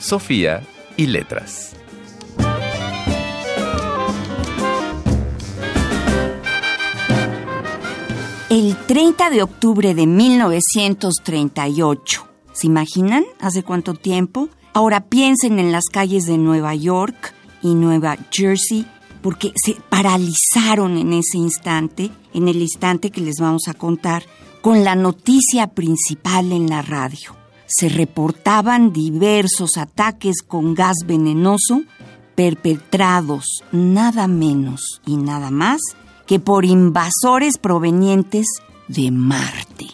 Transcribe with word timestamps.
Sofía 0.00 0.66
y 0.96 1.06
letras. 1.06 1.76
El 8.48 8.76
30 8.86 9.30
de 9.30 9.42
octubre 9.42 9.94
de 9.94 10.06
1938. 10.06 12.26
¿Se 12.52 12.66
imaginan 12.66 13.24
hace 13.40 13.62
cuánto 13.62 13.94
tiempo? 13.94 14.48
Ahora 14.72 15.06
piensen 15.06 15.58
en 15.58 15.70
las 15.70 15.84
calles 15.84 16.24
de 16.24 16.38
Nueva 16.38 16.74
York 16.74 17.34
y 17.62 17.74
Nueva 17.74 18.16
Jersey 18.30 18.86
porque 19.22 19.52
se 19.62 19.76
paralizaron 19.90 20.96
en 20.96 21.12
ese 21.12 21.36
instante, 21.36 22.10
en 22.32 22.48
el 22.48 22.62
instante 22.62 23.10
que 23.10 23.20
les 23.20 23.36
vamos 23.38 23.68
a 23.68 23.74
contar, 23.74 24.24
con 24.62 24.82
la 24.82 24.94
noticia 24.94 25.66
principal 25.68 26.52
en 26.52 26.70
la 26.70 26.80
radio. 26.80 27.39
Se 27.72 27.88
reportaban 27.88 28.92
diversos 28.92 29.76
ataques 29.76 30.42
con 30.42 30.74
gas 30.74 30.96
venenoso 31.06 31.82
perpetrados 32.34 33.62
nada 33.70 34.26
menos 34.26 35.00
y 35.06 35.16
nada 35.16 35.52
más 35.52 35.80
que 36.26 36.40
por 36.40 36.64
invasores 36.64 37.58
provenientes 37.58 38.46
de 38.88 39.12
Marte. 39.12 39.86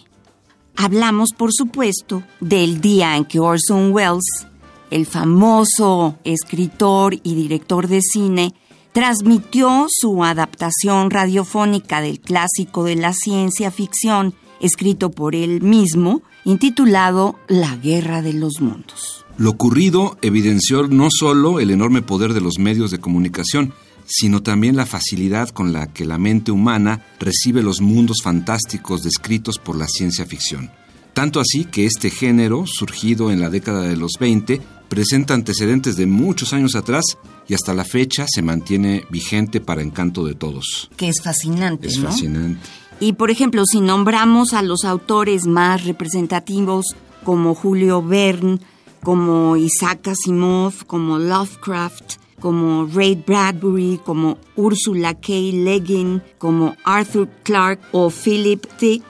Hablamos, 0.74 1.30
por 1.36 1.52
supuesto, 1.52 2.22
del 2.40 2.80
día 2.80 3.16
en 3.16 3.26
que 3.26 3.40
Orson 3.40 3.92
Welles, 3.92 4.46
el 4.90 5.04
famoso 5.04 6.16
escritor 6.24 7.14
y 7.22 7.34
director 7.34 7.88
de 7.88 8.00
cine, 8.00 8.54
transmitió 8.92 9.86
su 9.90 10.24
adaptación 10.24 11.10
radiofónica 11.10 12.00
del 12.00 12.20
clásico 12.20 12.84
de 12.84 12.96
la 12.96 13.12
ciencia 13.12 13.70
ficción, 13.70 14.34
escrito 14.60 15.10
por 15.10 15.34
él 15.34 15.60
mismo, 15.60 16.22
intitulado 16.46 17.38
La 17.48 17.76
Guerra 17.76 18.22
de 18.22 18.32
los 18.32 18.60
Mundos. 18.60 19.24
Lo 19.36 19.50
ocurrido 19.50 20.16
evidenció 20.22 20.86
no 20.86 21.08
solo 21.10 21.60
el 21.60 21.70
enorme 21.70 22.00
poder 22.02 22.32
de 22.32 22.40
los 22.40 22.58
medios 22.58 22.90
de 22.90 23.00
comunicación, 23.00 23.74
sino 24.06 24.42
también 24.42 24.76
la 24.76 24.86
facilidad 24.86 25.48
con 25.50 25.72
la 25.72 25.92
que 25.92 26.04
la 26.04 26.18
mente 26.18 26.52
humana 26.52 27.04
recibe 27.18 27.62
los 27.62 27.80
mundos 27.80 28.18
fantásticos 28.22 29.02
descritos 29.02 29.58
por 29.58 29.76
la 29.76 29.88
ciencia 29.88 30.24
ficción. 30.24 30.70
Tanto 31.12 31.40
así 31.40 31.64
que 31.64 31.84
este 31.86 32.10
género, 32.10 32.64
surgido 32.66 33.32
en 33.32 33.40
la 33.40 33.50
década 33.50 33.82
de 33.82 33.96
los 33.96 34.12
20, 34.20 34.60
presenta 34.88 35.34
antecedentes 35.34 35.96
de 35.96 36.06
muchos 36.06 36.52
años 36.52 36.76
atrás 36.76 37.04
y 37.48 37.54
hasta 37.54 37.74
la 37.74 37.84
fecha 37.84 38.26
se 38.28 38.42
mantiene 38.42 39.04
vigente 39.10 39.60
para 39.60 39.82
encanto 39.82 40.24
de 40.24 40.34
todos. 40.34 40.88
Que 40.96 41.08
es 41.08 41.20
fascinante, 41.22 41.88
Es 41.88 41.98
¿no? 41.98 42.08
fascinante. 42.10 42.60
Y 42.98 43.12
por 43.12 43.30
ejemplo, 43.30 43.64
si 43.66 43.80
nombramos 43.80 44.54
a 44.54 44.62
los 44.62 44.84
autores 44.84 45.46
más 45.46 45.84
representativos 45.84 46.96
como 47.24 47.54
Julio 47.54 48.02
Verne, 48.02 48.58
como 49.02 49.56
Isaac 49.56 50.08
Asimov, 50.08 50.86
como 50.86 51.18
Lovecraft, 51.18 52.14
como 52.40 52.86
Ray 52.86 53.22
Bradbury, 53.26 54.00
como 54.04 54.38
Ursula 54.56 55.14
K. 55.14 55.32
Le 55.32 55.80
Guin, 55.80 56.22
como 56.38 56.74
Arthur 56.84 57.28
Clarke 57.42 57.82
o 57.92 58.10
Philip 58.10 58.64
Dick, 58.80 59.04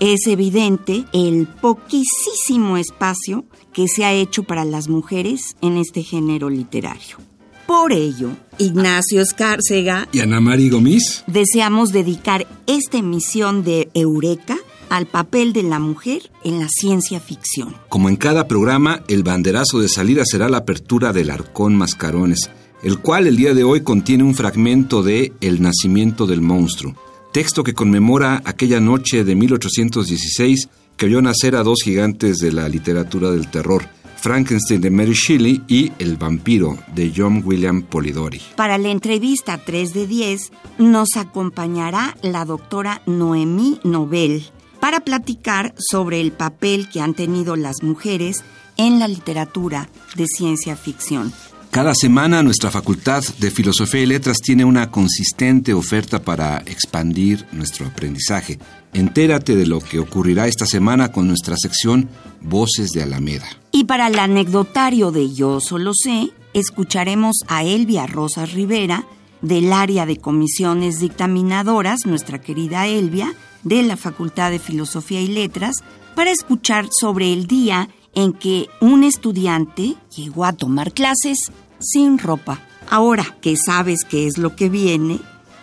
es 0.00 0.26
evidente 0.26 1.04
el 1.12 1.46
poquísimo 1.46 2.76
espacio 2.76 3.44
que 3.72 3.88
se 3.88 4.04
ha 4.04 4.12
hecho 4.12 4.42
para 4.42 4.64
las 4.64 4.88
mujeres 4.88 5.56
en 5.60 5.76
este 5.76 6.02
género 6.02 6.50
literario. 6.50 7.27
Por 7.68 7.92
ello, 7.92 8.30
Ignacio 8.56 9.20
Escárcega 9.20 10.08
¿Y 10.10 10.20
Ana 10.20 10.40
Mari 10.40 10.70
Gomis? 10.70 11.22
deseamos 11.26 11.92
dedicar 11.92 12.46
esta 12.66 12.96
emisión 12.96 13.62
de 13.62 13.90
Eureka 13.92 14.56
al 14.88 15.04
papel 15.04 15.52
de 15.52 15.64
la 15.64 15.78
mujer 15.78 16.30
en 16.44 16.60
la 16.60 16.68
ciencia 16.70 17.20
ficción. 17.20 17.76
Como 17.90 18.08
en 18.08 18.16
cada 18.16 18.48
programa, 18.48 19.02
el 19.06 19.22
banderazo 19.22 19.80
de 19.80 19.88
salida 19.88 20.22
será 20.24 20.48
la 20.48 20.56
apertura 20.56 21.12
del 21.12 21.28
Arcón 21.28 21.76
Mascarones, 21.76 22.50
el 22.82 23.00
cual 23.00 23.26
el 23.26 23.36
día 23.36 23.52
de 23.52 23.64
hoy 23.64 23.82
contiene 23.82 24.24
un 24.24 24.34
fragmento 24.34 25.02
de 25.02 25.34
El 25.42 25.60
nacimiento 25.60 26.26
del 26.26 26.40
monstruo, 26.40 26.94
texto 27.34 27.64
que 27.64 27.74
conmemora 27.74 28.40
aquella 28.46 28.80
noche 28.80 29.24
de 29.24 29.34
1816 29.34 30.70
que 30.96 31.06
vio 31.06 31.20
nacer 31.20 31.54
a 31.54 31.62
dos 31.62 31.80
gigantes 31.84 32.38
de 32.38 32.50
la 32.50 32.66
literatura 32.66 33.30
del 33.30 33.50
terror, 33.50 33.90
Frankenstein 34.20 34.80
de 34.80 34.90
Mary 34.90 35.14
Shelley 35.14 35.62
y 35.68 35.92
El 35.98 36.16
vampiro 36.16 36.76
de 36.94 37.12
John 37.14 37.42
William 37.44 37.82
Polidori. 37.82 38.40
Para 38.56 38.78
la 38.78 38.88
entrevista 38.88 39.58
3 39.58 39.94
de 39.94 40.06
10 40.06 40.52
nos 40.78 41.16
acompañará 41.16 42.16
la 42.22 42.44
doctora 42.44 43.02
Noemí 43.06 43.80
Nobel 43.84 44.44
para 44.80 45.00
platicar 45.00 45.74
sobre 45.78 46.20
el 46.20 46.32
papel 46.32 46.88
que 46.88 47.00
han 47.00 47.14
tenido 47.14 47.56
las 47.56 47.82
mujeres 47.82 48.44
en 48.76 48.98
la 48.98 49.08
literatura 49.08 49.88
de 50.16 50.26
ciencia 50.26 50.76
ficción. 50.76 51.32
Cada 51.70 51.94
semana 51.94 52.42
nuestra 52.42 52.70
Facultad 52.70 53.22
de 53.38 53.50
Filosofía 53.50 54.00
y 54.00 54.06
Letras 54.06 54.38
tiene 54.38 54.64
una 54.64 54.90
consistente 54.90 55.74
oferta 55.74 56.22
para 56.22 56.58
expandir 56.64 57.46
nuestro 57.52 57.86
aprendizaje. 57.86 58.58
Entérate 58.92 59.54
de 59.54 59.66
lo 59.66 59.80
que 59.80 59.98
ocurrirá 59.98 60.46
esta 60.46 60.66
semana 60.66 61.12
con 61.12 61.28
nuestra 61.28 61.56
sección 61.56 62.08
Voces 62.40 62.90
de 62.90 63.02
Alameda. 63.02 63.46
Y 63.72 63.84
para 63.84 64.08
el 64.08 64.18
anecdotario 64.18 65.10
de 65.10 65.32
Yo 65.32 65.60
Solo 65.60 65.92
Sé, 65.94 66.30
escucharemos 66.54 67.36
a 67.48 67.64
Elvia 67.64 68.06
Rosas 68.06 68.52
Rivera, 68.52 69.06
del 69.42 69.72
área 69.72 70.06
de 70.06 70.16
comisiones 70.16 71.00
dictaminadoras, 71.00 72.06
nuestra 72.06 72.40
querida 72.40 72.86
Elvia, 72.86 73.34
de 73.62 73.82
la 73.82 73.96
Facultad 73.96 74.50
de 74.50 74.58
Filosofía 74.58 75.20
y 75.20 75.28
Letras, 75.28 75.76
para 76.14 76.30
escuchar 76.30 76.88
sobre 76.90 77.32
el 77.32 77.46
día 77.46 77.88
en 78.14 78.32
que 78.32 78.66
un 78.80 79.04
estudiante 79.04 79.94
llegó 80.16 80.44
a 80.44 80.52
tomar 80.52 80.92
clases 80.92 81.52
sin 81.78 82.18
ropa. 82.18 82.60
Ahora 82.90 83.36
que 83.40 83.56
sabes 83.56 84.04
qué 84.04 84.26
es 84.26 84.38
lo 84.38 84.56
que 84.56 84.68
viene, 84.68 85.20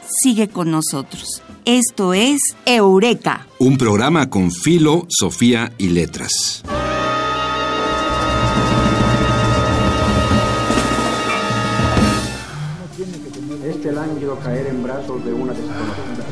sigue 0.08 0.48
con 0.48 0.72
nosotros. 0.72 1.42
Esto 1.66 2.14
es 2.14 2.40
Eureka. 2.68 3.48
Un 3.58 3.80
programa 3.80 4.30
con 4.30 4.52
Filo, 4.52 5.08
Sofía 5.10 5.74
y 5.80 5.90
Letras. 5.90 6.62
Este 13.66 13.92
lánguido 13.92 14.38
caer 14.42 14.68
en 14.68 14.84
brazos 14.84 15.26
de 15.26 15.34
una 15.34 15.54
desconocida. 15.54 16.26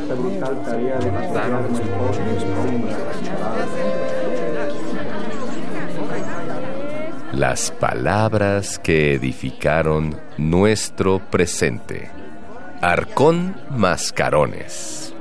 Esta 0.00 0.14
brutal 0.14 0.62
tarea 0.64 0.98
de 0.98 1.08
el 1.08 1.88
pobre 1.90 2.40
sombra 2.40 2.96
Las 7.34 7.70
palabras 7.70 8.78
que 8.78 9.12
edificaron 9.12 10.18
nuestro 10.38 11.18
presente. 11.18 12.29
Arcón 12.82 13.56
Mascarones. 13.76 15.12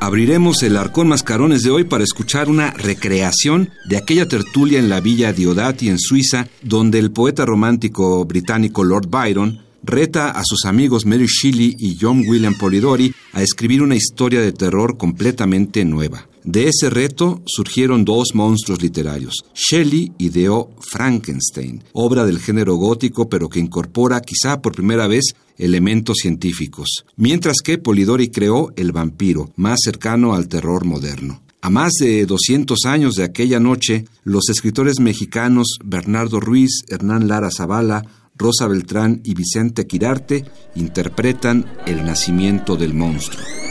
Abriremos 0.00 0.64
el 0.64 0.76
Arcón 0.76 1.06
Mascarones 1.06 1.62
de 1.62 1.70
hoy 1.70 1.84
para 1.84 2.02
escuchar 2.02 2.48
una 2.48 2.72
recreación 2.72 3.70
de 3.88 3.96
aquella 3.96 4.26
tertulia 4.26 4.80
en 4.80 4.88
la 4.88 5.00
villa 5.00 5.32
Diodati 5.32 5.88
en 5.88 6.00
Suiza, 6.00 6.48
donde 6.60 6.98
el 6.98 7.12
poeta 7.12 7.46
romántico 7.46 8.24
británico 8.24 8.82
Lord 8.82 9.06
Byron 9.08 9.60
reta 9.84 10.30
a 10.30 10.42
sus 10.44 10.64
amigos 10.64 11.06
Mary 11.06 11.26
Shelley 11.26 11.76
y 11.78 11.96
John 12.00 12.24
William 12.26 12.58
Polidori 12.58 13.14
a 13.32 13.42
escribir 13.42 13.80
una 13.80 13.94
historia 13.94 14.40
de 14.40 14.50
terror 14.50 14.96
completamente 14.96 15.84
nueva. 15.84 16.26
De 16.46 16.68
ese 16.68 16.90
reto 16.90 17.42
surgieron 17.44 18.04
dos 18.04 18.28
monstruos 18.32 18.80
literarios. 18.80 19.44
Shelley 19.52 20.12
ideó 20.18 20.70
Frankenstein, 20.78 21.82
obra 21.92 22.24
del 22.24 22.38
género 22.38 22.76
gótico 22.76 23.28
pero 23.28 23.48
que 23.48 23.58
incorpora 23.58 24.20
quizá 24.20 24.62
por 24.62 24.72
primera 24.72 25.08
vez 25.08 25.34
elementos 25.58 26.18
científicos, 26.22 27.04
mientras 27.16 27.56
que 27.64 27.78
Polidori 27.78 28.28
creó 28.28 28.72
El 28.76 28.92
vampiro, 28.92 29.50
más 29.56 29.80
cercano 29.82 30.34
al 30.34 30.46
terror 30.46 30.84
moderno. 30.84 31.42
A 31.62 31.68
más 31.68 31.94
de 31.98 32.24
200 32.26 32.84
años 32.84 33.16
de 33.16 33.24
aquella 33.24 33.58
noche, 33.58 34.04
los 34.22 34.48
escritores 34.48 35.00
mexicanos 35.00 35.78
Bernardo 35.84 36.38
Ruiz, 36.38 36.84
Hernán 36.86 37.26
Lara 37.26 37.50
Zavala, 37.50 38.04
Rosa 38.36 38.68
Beltrán 38.68 39.20
y 39.24 39.34
Vicente 39.34 39.88
Quirarte 39.88 40.44
interpretan 40.76 41.66
El 41.86 42.04
nacimiento 42.04 42.76
del 42.76 42.94
monstruo. 42.94 43.65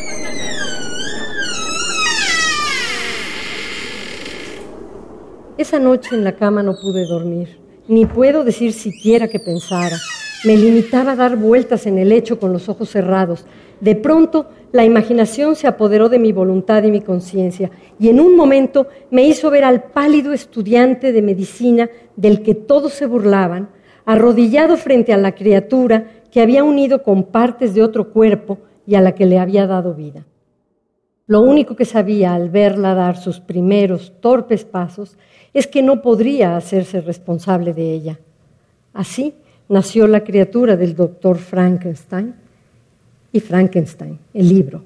Esa 5.57 5.79
noche 5.79 6.13
en 6.13 6.25
la 6.25 6.33
cama 6.33 6.63
no 6.63 6.75
pude 6.75 7.05
dormir, 7.05 7.57
ni 7.87 8.05
puedo 8.05 8.43
decir 8.43 8.73
siquiera 8.73 9.29
que 9.29 9.39
pensara. 9.39 9.95
Me 10.43 10.57
limitaba 10.57 11.13
a 11.13 11.15
dar 11.15 11.37
vueltas 11.37 11.85
en 11.85 11.97
el 11.97 12.09
lecho 12.09 12.41
con 12.41 12.51
los 12.51 12.67
ojos 12.67 12.89
cerrados. 12.89 13.45
De 13.79 13.95
pronto, 13.95 14.49
la 14.73 14.83
imaginación 14.83 15.55
se 15.55 15.67
apoderó 15.67 16.09
de 16.09 16.19
mi 16.19 16.33
voluntad 16.33 16.83
y 16.83 16.91
mi 16.91 16.99
conciencia, 16.99 17.71
y 17.97 18.09
en 18.09 18.19
un 18.19 18.35
momento 18.35 18.87
me 19.11 19.23
hizo 19.23 19.49
ver 19.49 19.63
al 19.63 19.83
pálido 19.83 20.33
estudiante 20.33 21.13
de 21.13 21.21
medicina 21.21 21.89
del 22.17 22.43
que 22.43 22.53
todos 22.53 22.91
se 22.91 23.05
burlaban, 23.05 23.69
arrodillado 24.03 24.75
frente 24.75 25.13
a 25.13 25.17
la 25.17 25.35
criatura 25.35 26.05
que 26.31 26.41
había 26.41 26.65
unido 26.65 27.01
con 27.01 27.23
partes 27.23 27.73
de 27.73 27.81
otro 27.81 28.11
cuerpo 28.11 28.57
y 28.85 28.95
a 28.95 29.01
la 29.01 29.15
que 29.15 29.25
le 29.25 29.39
había 29.39 29.67
dado 29.67 29.93
vida. 29.93 30.25
Lo 31.27 31.41
único 31.41 31.75
que 31.75 31.85
sabía 31.85 32.35
al 32.35 32.49
verla 32.49 32.93
dar 32.93 33.17
sus 33.17 33.39
primeros 33.39 34.13
torpes 34.19 34.63
pasos 34.63 35.17
es 35.53 35.65
que 35.65 35.81
no 35.81 36.01
podría 36.01 36.55
hacerse 36.55 37.01
responsable 37.01 37.73
de 37.73 37.93
ella. 37.93 38.19
Así 38.93 39.33
nació 39.67 40.07
la 40.07 40.23
criatura 40.23 40.77
del 40.77 40.95
doctor 40.95 41.37
Frankenstein 41.37 42.35
y 43.31 43.39
Frankenstein, 43.39 44.19
el 44.33 44.49
libro. 44.49 44.83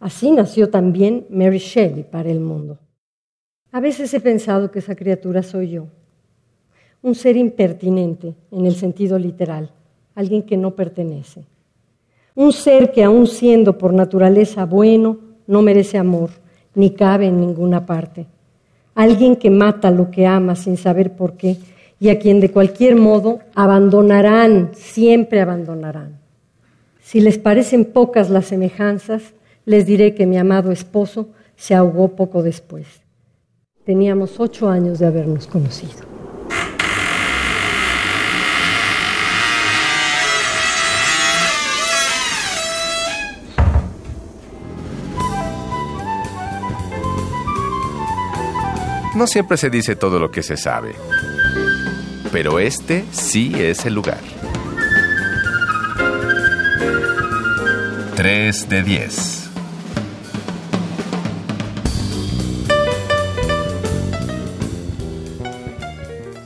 Así 0.00 0.32
nació 0.32 0.68
también 0.68 1.26
Mary 1.30 1.58
Shelley 1.58 2.02
para 2.02 2.28
el 2.28 2.40
mundo. 2.40 2.78
A 3.70 3.78
veces 3.80 4.12
he 4.12 4.20
pensado 4.20 4.70
que 4.70 4.80
esa 4.80 4.96
criatura 4.96 5.42
soy 5.42 5.70
yo, 5.70 5.86
un 7.02 7.14
ser 7.14 7.36
impertinente 7.36 8.34
en 8.50 8.66
el 8.66 8.74
sentido 8.74 9.18
literal, 9.18 9.70
alguien 10.14 10.42
que 10.42 10.56
no 10.56 10.74
pertenece, 10.74 11.44
un 12.34 12.52
ser 12.52 12.90
que 12.90 13.04
aun 13.04 13.26
siendo 13.26 13.78
por 13.78 13.94
naturaleza 13.94 14.66
bueno, 14.66 15.31
no 15.46 15.62
merece 15.62 15.98
amor, 15.98 16.30
ni 16.74 16.90
cabe 16.90 17.26
en 17.26 17.40
ninguna 17.40 17.86
parte. 17.86 18.26
Alguien 18.94 19.36
que 19.36 19.50
mata 19.50 19.90
lo 19.90 20.10
que 20.10 20.26
ama 20.26 20.54
sin 20.54 20.76
saber 20.76 21.12
por 21.12 21.34
qué 21.36 21.56
y 21.98 22.08
a 22.08 22.18
quien 22.18 22.40
de 22.40 22.50
cualquier 22.50 22.96
modo 22.96 23.40
abandonarán, 23.54 24.70
siempre 24.74 25.40
abandonarán. 25.40 26.18
Si 27.00 27.20
les 27.20 27.38
parecen 27.38 27.84
pocas 27.84 28.30
las 28.30 28.46
semejanzas, 28.46 29.34
les 29.64 29.86
diré 29.86 30.14
que 30.14 30.26
mi 30.26 30.36
amado 30.36 30.72
esposo 30.72 31.28
se 31.56 31.74
ahogó 31.74 32.16
poco 32.16 32.42
después. 32.42 32.86
Teníamos 33.84 34.40
ocho 34.40 34.68
años 34.68 34.98
de 34.98 35.06
habernos 35.06 35.46
conocido. 35.46 36.11
No 49.14 49.26
siempre 49.26 49.58
se 49.58 49.68
dice 49.68 49.94
todo 49.94 50.18
lo 50.18 50.30
que 50.30 50.42
se 50.42 50.56
sabe, 50.56 50.94
pero 52.32 52.58
este 52.58 53.04
sí 53.12 53.52
es 53.54 53.84
el 53.84 53.94
lugar. 53.94 54.20
3 58.16 58.68
de 58.70 58.82
10. 58.82 59.50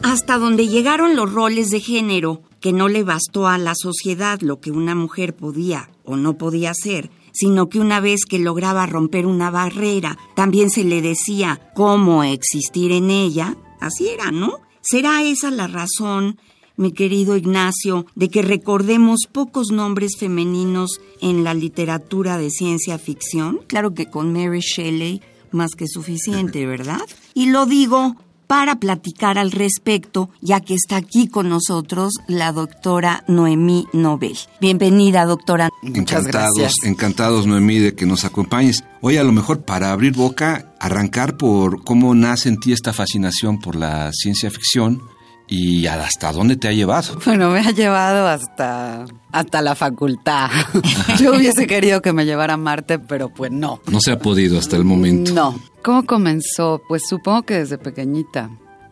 Hasta 0.02 0.38
donde 0.38 0.66
llegaron 0.66 1.14
los 1.14 1.32
roles 1.32 1.70
de 1.70 1.80
género, 1.80 2.42
que 2.60 2.72
no 2.72 2.88
le 2.88 3.04
bastó 3.04 3.46
a 3.46 3.58
la 3.58 3.74
sociedad 3.76 4.40
lo 4.40 4.58
que 4.58 4.72
una 4.72 4.96
mujer 4.96 5.36
podía 5.36 5.90
o 6.04 6.16
no 6.16 6.36
podía 6.36 6.70
hacer, 6.70 7.10
sino 7.36 7.68
que 7.68 7.78
una 7.78 8.00
vez 8.00 8.24
que 8.24 8.38
lograba 8.38 8.86
romper 8.86 9.26
una 9.26 9.50
barrera, 9.50 10.18
también 10.34 10.70
se 10.70 10.84
le 10.84 11.02
decía 11.02 11.70
cómo 11.74 12.24
existir 12.24 12.92
en 12.92 13.10
ella. 13.10 13.56
Así 13.78 14.08
era, 14.08 14.30
¿no? 14.30 14.60
¿Será 14.80 15.22
esa 15.22 15.50
la 15.50 15.66
razón, 15.66 16.38
mi 16.76 16.92
querido 16.92 17.36
Ignacio, 17.36 18.06
de 18.14 18.30
que 18.30 18.40
recordemos 18.40 19.26
pocos 19.30 19.70
nombres 19.70 20.16
femeninos 20.18 21.00
en 21.20 21.44
la 21.44 21.52
literatura 21.52 22.38
de 22.38 22.50
ciencia 22.50 22.98
ficción? 22.98 23.60
Claro 23.66 23.92
que 23.92 24.06
con 24.06 24.32
Mary 24.32 24.60
Shelley 24.60 25.20
más 25.50 25.72
que 25.76 25.86
suficiente, 25.86 26.66
¿verdad? 26.66 27.02
Y 27.34 27.50
lo 27.50 27.66
digo 27.66 28.16
para 28.46 28.76
platicar 28.76 29.38
al 29.38 29.52
respecto, 29.52 30.30
ya 30.40 30.60
que 30.60 30.74
está 30.74 30.96
aquí 30.96 31.28
con 31.28 31.48
nosotros 31.48 32.14
la 32.28 32.52
doctora 32.52 33.24
Noemí 33.28 33.86
Nobel. 33.92 34.36
Bienvenida, 34.60 35.24
doctora. 35.24 35.70
Muchas 35.82 36.26
encantados, 36.26 36.74
encantados, 36.84 37.46
Noemí, 37.46 37.78
de 37.78 37.94
que 37.94 38.06
nos 38.06 38.24
acompañes. 38.24 38.84
Hoy 39.00 39.16
a 39.16 39.24
lo 39.24 39.32
mejor 39.32 39.62
para 39.62 39.92
abrir 39.92 40.14
boca, 40.14 40.72
arrancar 40.80 41.36
por 41.36 41.84
cómo 41.84 42.14
nace 42.14 42.48
en 42.48 42.58
ti 42.58 42.72
esta 42.72 42.92
fascinación 42.92 43.60
por 43.60 43.76
la 43.76 44.10
ciencia 44.12 44.50
ficción 44.50 45.02
¿Y 45.48 45.86
hasta 45.86 46.32
dónde 46.32 46.56
te 46.56 46.68
ha 46.68 46.72
llevado? 46.72 47.18
Bueno, 47.24 47.50
me 47.50 47.60
ha 47.60 47.70
llevado 47.70 48.26
hasta, 48.26 49.04
hasta 49.32 49.62
la 49.62 49.74
facultad. 49.74 50.50
Yo 51.20 51.36
hubiese 51.36 51.66
querido 51.66 52.02
que 52.02 52.12
me 52.12 52.24
llevara 52.24 52.54
a 52.54 52.56
Marte, 52.56 52.98
pero 52.98 53.28
pues 53.28 53.50
no. 53.52 53.80
No 53.90 54.00
se 54.00 54.12
ha 54.12 54.18
podido 54.18 54.58
hasta 54.58 54.76
el 54.76 54.84
momento. 54.84 55.32
No. 55.32 55.58
¿Cómo 55.82 56.04
comenzó? 56.04 56.82
Pues 56.88 57.02
supongo 57.08 57.42
que 57.42 57.54
desde 57.54 57.78
pequeñita. 57.78 58.50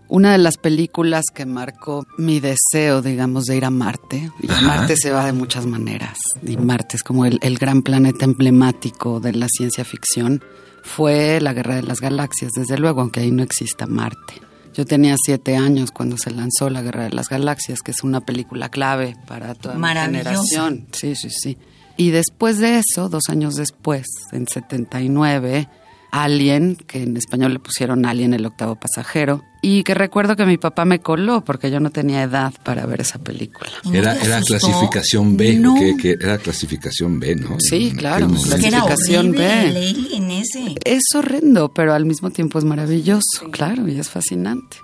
Una 0.08 0.32
de 0.32 0.38
las 0.38 0.58
películas 0.58 1.24
que 1.34 1.46
marcó 1.46 2.04
mi 2.18 2.38
deseo, 2.38 3.02
digamos, 3.02 3.46
de 3.46 3.56
ir 3.56 3.64
a 3.64 3.70
Marte. 3.70 4.30
Y 4.40 4.46
Marte 4.46 4.96
se 4.96 5.10
va 5.10 5.24
de 5.24 5.32
muchas 5.32 5.66
maneras. 5.66 6.18
Y 6.46 6.56
Marte 6.56 6.96
es 6.96 7.02
como 7.02 7.24
el, 7.24 7.38
el 7.42 7.58
gran 7.58 7.82
planeta 7.82 8.24
emblemático 8.24 9.18
de 9.18 9.32
la 9.32 9.48
ciencia 9.48 9.84
ficción. 9.84 10.42
Fue 10.82 11.40
la 11.40 11.54
Guerra 11.54 11.76
de 11.76 11.82
las 11.82 12.00
Galaxias, 12.00 12.52
desde 12.54 12.78
luego, 12.78 13.00
aunque 13.00 13.20
ahí 13.20 13.30
no 13.30 13.42
exista 13.42 13.86
Marte. 13.86 14.42
Yo 14.74 14.84
tenía 14.84 15.14
siete 15.24 15.56
años 15.56 15.92
cuando 15.92 16.18
se 16.18 16.30
lanzó 16.30 16.68
La 16.68 16.82
Guerra 16.82 17.04
de 17.04 17.10
las 17.10 17.28
Galaxias, 17.28 17.80
que 17.80 17.92
es 17.92 18.02
una 18.02 18.20
película 18.20 18.68
clave 18.68 19.16
para 19.26 19.54
toda 19.54 19.76
mi 19.76 19.86
generación. 19.86 20.86
Sí, 20.92 21.14
sí, 21.14 21.30
sí. 21.30 21.58
Y 21.96 22.10
después 22.10 22.58
de 22.58 22.80
eso, 22.80 23.08
dos 23.08 23.28
años 23.28 23.54
después, 23.54 24.04
en 24.32 24.48
79, 24.48 25.68
Alien, 26.14 26.76
que 26.76 27.02
en 27.02 27.16
español 27.16 27.54
le 27.54 27.58
pusieron 27.58 28.06
Alien 28.06 28.34
el 28.34 28.46
octavo 28.46 28.76
pasajero, 28.76 29.42
y 29.62 29.82
que 29.82 29.94
recuerdo 29.94 30.36
que 30.36 30.46
mi 30.46 30.58
papá 30.58 30.84
me 30.84 31.00
coló 31.00 31.42
porque 31.44 31.72
yo 31.72 31.80
no 31.80 31.90
tenía 31.90 32.22
edad 32.22 32.54
para 32.62 32.86
ver 32.86 33.00
esa 33.00 33.18
película. 33.18 33.70
Era, 33.92 34.14
era 34.14 34.40
clasificación 34.40 35.36
B, 35.36 35.60
que, 36.00 36.12
era 36.12 36.38
clasificación 36.38 37.18
B, 37.18 37.34
¿no? 37.34 37.56
Sí, 37.58 37.92
claro, 37.96 38.28
clasificación 38.28 39.32
B. 39.32 39.92
Es 40.84 41.02
horrendo, 41.16 41.74
pero 41.74 41.94
al 41.94 42.04
mismo 42.04 42.30
tiempo 42.30 42.60
es 42.60 42.64
maravilloso, 42.64 43.50
claro, 43.50 43.88
y 43.88 43.98
es 43.98 44.08
fascinante. 44.08 44.76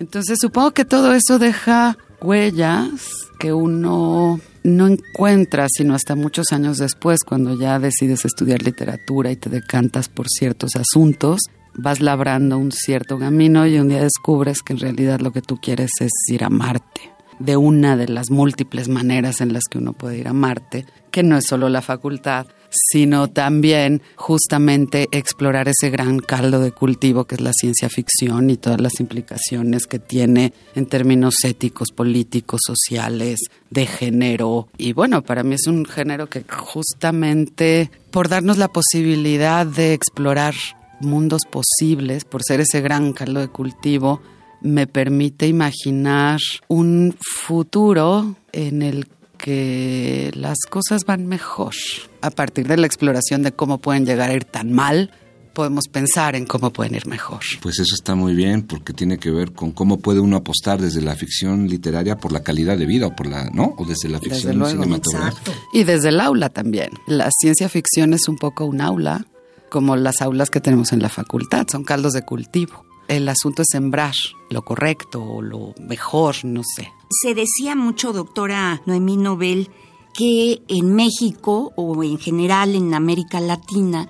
Entonces 0.00 0.38
supongo 0.40 0.72
que 0.72 0.84
todo 0.84 1.14
eso 1.14 1.38
deja 1.38 1.96
huellas 2.20 3.28
que 3.38 3.52
uno 3.52 4.40
no 4.64 4.86
encuentra 4.86 5.66
sino 5.68 5.94
hasta 5.94 6.14
muchos 6.14 6.46
años 6.52 6.78
después, 6.78 7.20
cuando 7.26 7.58
ya 7.58 7.78
decides 7.78 8.24
estudiar 8.24 8.62
literatura 8.62 9.30
y 9.30 9.36
te 9.36 9.50
decantas 9.50 10.08
por 10.08 10.26
ciertos 10.28 10.76
asuntos, 10.76 11.40
vas 11.74 12.00
labrando 12.00 12.58
un 12.58 12.72
cierto 12.72 13.18
camino 13.18 13.66
y 13.66 13.78
un 13.78 13.88
día 13.88 14.02
descubres 14.02 14.62
que 14.62 14.74
en 14.74 14.80
realidad 14.80 15.20
lo 15.20 15.32
que 15.32 15.42
tú 15.42 15.58
quieres 15.60 15.90
es 16.00 16.12
ir 16.28 16.44
a 16.44 16.50
Marte, 16.50 17.12
de 17.38 17.56
una 17.56 17.96
de 17.96 18.08
las 18.08 18.30
múltiples 18.30 18.88
maneras 18.88 19.40
en 19.40 19.52
las 19.52 19.64
que 19.70 19.78
uno 19.78 19.92
puede 19.92 20.18
ir 20.18 20.28
a 20.28 20.32
Marte, 20.32 20.86
que 21.10 21.22
no 21.22 21.36
es 21.36 21.46
solo 21.46 21.68
la 21.68 21.82
facultad, 21.82 22.46
sino 22.72 23.28
también 23.28 24.02
justamente 24.16 25.08
explorar 25.12 25.68
ese 25.68 25.90
gran 25.90 26.18
caldo 26.18 26.58
de 26.60 26.72
cultivo 26.72 27.24
que 27.24 27.36
es 27.36 27.40
la 27.40 27.52
ciencia 27.52 27.88
ficción 27.88 28.50
y 28.50 28.56
todas 28.56 28.80
las 28.80 28.98
implicaciones 29.00 29.86
que 29.86 29.98
tiene 29.98 30.52
en 30.74 30.86
términos 30.86 31.44
éticos, 31.44 31.88
políticos, 31.94 32.60
sociales, 32.66 33.40
de 33.70 33.86
género. 33.86 34.68
Y 34.78 34.92
bueno, 34.92 35.22
para 35.22 35.42
mí 35.42 35.54
es 35.54 35.66
un 35.66 35.84
género 35.84 36.28
que 36.28 36.44
justamente 36.48 37.90
por 38.10 38.28
darnos 38.28 38.58
la 38.58 38.68
posibilidad 38.68 39.66
de 39.66 39.94
explorar 39.94 40.54
mundos 41.00 41.42
posibles, 41.50 42.24
por 42.24 42.42
ser 42.42 42.60
ese 42.60 42.80
gran 42.80 43.12
caldo 43.12 43.40
de 43.40 43.48
cultivo, 43.48 44.20
me 44.60 44.86
permite 44.86 45.48
imaginar 45.48 46.38
un 46.68 47.16
futuro 47.20 48.36
en 48.52 48.82
el 48.82 49.08
que 49.42 50.30
las 50.34 50.58
cosas 50.70 51.04
van 51.04 51.26
mejor. 51.26 51.74
A 52.20 52.30
partir 52.30 52.68
de 52.68 52.76
la 52.76 52.86
exploración 52.86 53.42
de 53.42 53.50
cómo 53.50 53.78
pueden 53.78 54.06
llegar 54.06 54.30
a 54.30 54.34
ir 54.34 54.44
tan 54.44 54.72
mal, 54.72 55.10
podemos 55.52 55.88
pensar 55.88 56.36
en 56.36 56.46
cómo 56.46 56.72
pueden 56.72 56.94
ir 56.94 57.08
mejor. 57.08 57.40
Pues 57.60 57.80
eso 57.80 57.92
está 57.96 58.14
muy 58.14 58.34
bien 58.34 58.62
porque 58.62 58.92
tiene 58.92 59.18
que 59.18 59.32
ver 59.32 59.52
con 59.52 59.72
cómo 59.72 59.98
puede 59.98 60.20
uno 60.20 60.36
apostar 60.36 60.80
desde 60.80 61.02
la 61.02 61.16
ficción 61.16 61.68
literaria 61.68 62.16
por 62.16 62.30
la 62.30 62.44
calidad 62.44 62.78
de 62.78 62.86
vida 62.86 63.08
o 63.08 63.16
por 63.16 63.26
la, 63.26 63.50
¿no? 63.50 63.74
O 63.78 63.84
desde 63.84 64.08
la 64.08 64.20
ficción 64.20 64.64
cinematográfica. 64.64 65.52
Y 65.72 65.82
desde 65.82 66.10
el 66.10 66.20
aula 66.20 66.48
también. 66.48 66.90
La 67.08 67.28
ciencia 67.40 67.68
ficción 67.68 68.14
es 68.14 68.28
un 68.28 68.36
poco 68.36 68.64
un 68.64 68.80
aula 68.80 69.26
como 69.70 69.96
las 69.96 70.22
aulas 70.22 70.50
que 70.50 70.60
tenemos 70.60 70.92
en 70.92 71.02
la 71.02 71.08
facultad, 71.08 71.66
son 71.68 71.82
caldos 71.82 72.12
de 72.12 72.22
cultivo. 72.22 72.84
El 73.12 73.28
asunto 73.28 73.60
es 73.60 73.68
sembrar 73.70 74.14
lo 74.48 74.62
correcto 74.62 75.22
o 75.22 75.42
lo 75.42 75.74
mejor, 75.86 76.34
no 76.44 76.62
sé. 76.64 76.90
Se 77.10 77.34
decía 77.34 77.76
mucho, 77.76 78.14
doctora 78.14 78.80
Noemí 78.86 79.18
Nobel, 79.18 79.70
que 80.14 80.62
en 80.66 80.94
México 80.94 81.74
o 81.76 82.02
en 82.02 82.18
general 82.18 82.74
en 82.74 82.94
América 82.94 83.38
Latina 83.38 84.08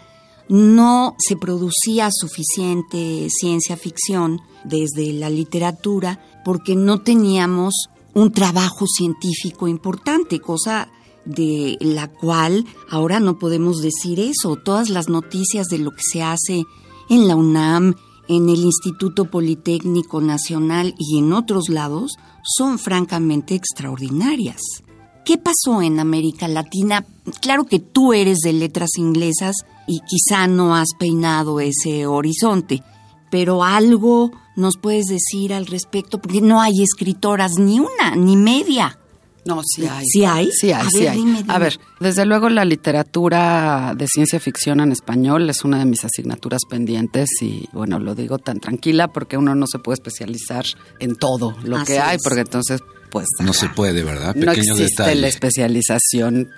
no 0.48 1.16
se 1.18 1.36
producía 1.36 2.10
suficiente 2.12 3.28
ciencia 3.28 3.76
ficción 3.76 4.40
desde 4.62 5.12
la 5.12 5.30
literatura 5.30 6.24
porque 6.44 6.76
no 6.76 7.00
teníamos 7.00 7.88
un 8.14 8.30
trabajo 8.30 8.86
científico 8.86 9.66
importante, 9.66 10.38
cosa 10.38 10.88
de 11.24 11.76
la 11.80 12.06
cual 12.06 12.66
ahora 12.88 13.18
no 13.18 13.36
podemos 13.36 13.82
decir 13.82 14.20
eso. 14.20 14.54
Todas 14.54 14.90
las 14.90 15.08
noticias 15.08 15.66
de 15.66 15.78
lo 15.78 15.90
que 15.90 16.02
se 16.02 16.22
hace 16.22 16.62
en 17.08 17.26
la 17.26 17.34
UNAM, 17.34 17.96
en 18.28 18.48
el 18.48 18.60
Instituto 18.60 19.30
Politécnico 19.30 20.20
Nacional 20.20 20.94
y 20.98 21.18
en 21.18 21.32
otros 21.32 21.68
lados 21.68 22.16
son 22.42 22.78
francamente 22.78 23.54
extraordinarias. 23.54 24.60
¿Qué 25.24 25.38
pasó 25.38 25.82
en 25.82 26.00
América 26.00 26.48
Latina? 26.48 27.04
Claro 27.40 27.64
que 27.64 27.78
tú 27.78 28.12
eres 28.12 28.38
de 28.38 28.52
letras 28.52 28.90
inglesas 28.96 29.56
y 29.86 30.00
quizá 30.00 30.46
no 30.46 30.74
has 30.74 30.88
peinado 30.98 31.60
ese 31.60 32.06
horizonte, 32.06 32.82
pero 33.30 33.62
algo 33.62 34.32
nos 34.56 34.76
puedes 34.76 35.06
decir 35.06 35.54
al 35.54 35.66
respecto, 35.66 36.20
porque 36.20 36.40
no 36.40 36.60
hay 36.60 36.82
escritoras 36.82 37.52
ni 37.58 37.78
una, 37.78 38.16
ni 38.16 38.36
media. 38.36 38.98
No, 39.44 39.60
sí 39.64 39.86
hay. 39.86 40.04
¿Sí 40.06 40.24
hay? 40.24 40.50
Sí 40.52 40.72
hay, 40.72 40.88
sí 40.88 41.06
hay. 41.06 41.44
A 41.48 41.58
ver, 41.58 41.78
desde 41.98 42.24
luego 42.24 42.48
la 42.48 42.64
literatura 42.64 43.92
de 43.96 44.06
ciencia 44.06 44.38
ficción 44.38 44.80
en 44.80 44.92
español 44.92 45.50
es 45.50 45.64
una 45.64 45.78
de 45.78 45.84
mis 45.84 46.04
asignaturas 46.04 46.60
pendientes 46.68 47.28
y 47.40 47.68
bueno, 47.72 47.98
lo 47.98 48.14
digo 48.14 48.38
tan 48.38 48.60
tranquila 48.60 49.08
porque 49.08 49.36
uno 49.36 49.54
no 49.54 49.66
se 49.66 49.80
puede 49.80 49.94
especializar 49.94 50.64
en 51.00 51.16
todo 51.16 51.56
lo 51.64 51.82
que 51.84 51.98
hay, 51.98 52.18
porque 52.22 52.40
entonces 52.40 52.80
pues... 53.10 53.26
No 53.40 53.52
se 53.52 53.68
puede, 53.68 54.04
¿verdad? 54.04 54.34
no 54.34 54.52
existe 54.52 55.14
la 55.14 55.28
especialización 55.28 56.48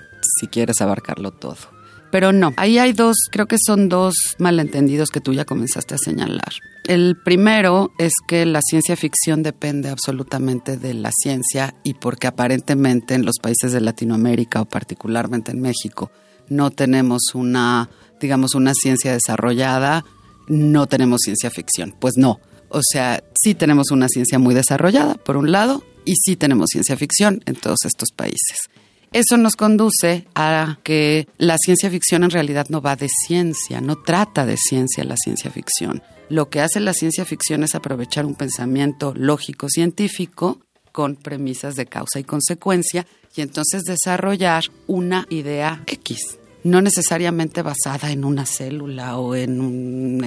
si 0.41 0.47
quieres 0.47 0.81
abarcarlo 0.81 1.33
todo. 1.33 1.74
Pero 2.15 2.31
no, 2.31 2.55
ahí 2.57 2.79
hay 2.79 2.93
dos, 2.93 3.17
creo 3.29 3.47
que 3.47 3.57
son 3.59 3.89
dos 3.89 4.15
malentendidos 4.39 5.11
que 5.11 5.21
tú 5.21 5.33
ya 5.33 5.45
comenzaste 5.45 5.97
a 5.97 5.99
señalar. 5.99 6.53
El 6.85 7.17
primero 7.25 7.91
es 7.99 8.13
que 8.29 8.47
la 8.47 8.61
ciencia 8.63 8.95
ficción 8.95 9.43
depende 9.43 9.89
absolutamente 9.89 10.77
de 10.77 10.95
la 10.95 11.11
ciencia 11.11 11.75
y 11.83 11.95
porque 11.95 12.29
aparentemente 12.29 13.15
en 13.15 13.25
los 13.27 13.41
países 13.43 13.73
de 13.73 13.81
Latinoamérica 13.81 14.61
o 14.61 14.65
particularmente 14.65 15.51
en 15.51 15.61
México 15.61 16.13
no 16.49 16.71
tenemos 16.71 17.35
una, 17.35 17.91
digamos, 18.21 18.55
una 18.55 18.75
ciencia 18.75 19.13
desarrollada, 19.13 20.05
no 20.47 20.87
tenemos 20.87 21.23
ciencia 21.25 21.51
ficción. 21.51 21.97
Pues 21.99 22.15
no. 22.17 22.39
O 22.69 22.81
sea, 22.93 23.25
sí 23.35 23.57
tenemos 23.57 23.91
una 23.91 24.07
ciencia 24.07 24.39
muy 24.39 24.55
desarrollada, 24.55 25.15
por 25.15 25.37
un 25.37 25.51
lado, 25.51 25.83
y 26.05 26.15
sí 26.15 26.37
tenemos 26.37 26.69
ciencia 26.71 26.97
ficción 26.97 27.43
en 27.47 27.57
todos 27.57 27.79
estos 27.85 28.11
países. 28.15 28.69
Eso 29.15 29.37
nos 29.37 29.55
conduce 29.55 30.27
a 30.35 30.81
que 30.83 31.29
la 31.39 31.57
ciencia 31.57 31.89
ficción 31.89 32.25
en 32.25 32.31
realidad 32.31 32.67
no 32.69 32.83
va 32.83 32.97
de 32.97 33.09
ciencia, 33.09 33.81
no 33.81 33.95
trata 33.95 34.45
de 34.45 34.57
ciencia 34.57 35.05
la 35.05 35.15
ciencia 35.17 35.53
ficción. 35.53 36.03
Lo 36.29 36.51
que 36.51 36.61
hace 36.61 36.81
la 36.81 36.95
ciencia 36.95 37.25
ficción 37.25 37.63
es 37.63 37.77
aprovechar 37.77 38.27
un 38.27 38.35
pensamiento 38.35 39.13
lógico 39.15 39.69
científico 39.69 40.59
con 40.91 41.15
premisas 41.15 41.77
de 41.77 41.87
causa 41.87 42.19
y 42.19 42.25
consecuencia 42.25 43.07
y 43.37 43.43
entonces 43.43 43.85
desarrollar 43.85 44.65
una 44.89 45.27
idea 45.31 45.85
X, 45.87 46.39
no 46.65 46.83
necesariamente 46.83 47.63
basada 47.63 48.11
en 48.11 48.25
una 48.25 48.47
célula 48.47 49.19
o 49.19 49.37
en 49.37 49.61
un 49.61 50.27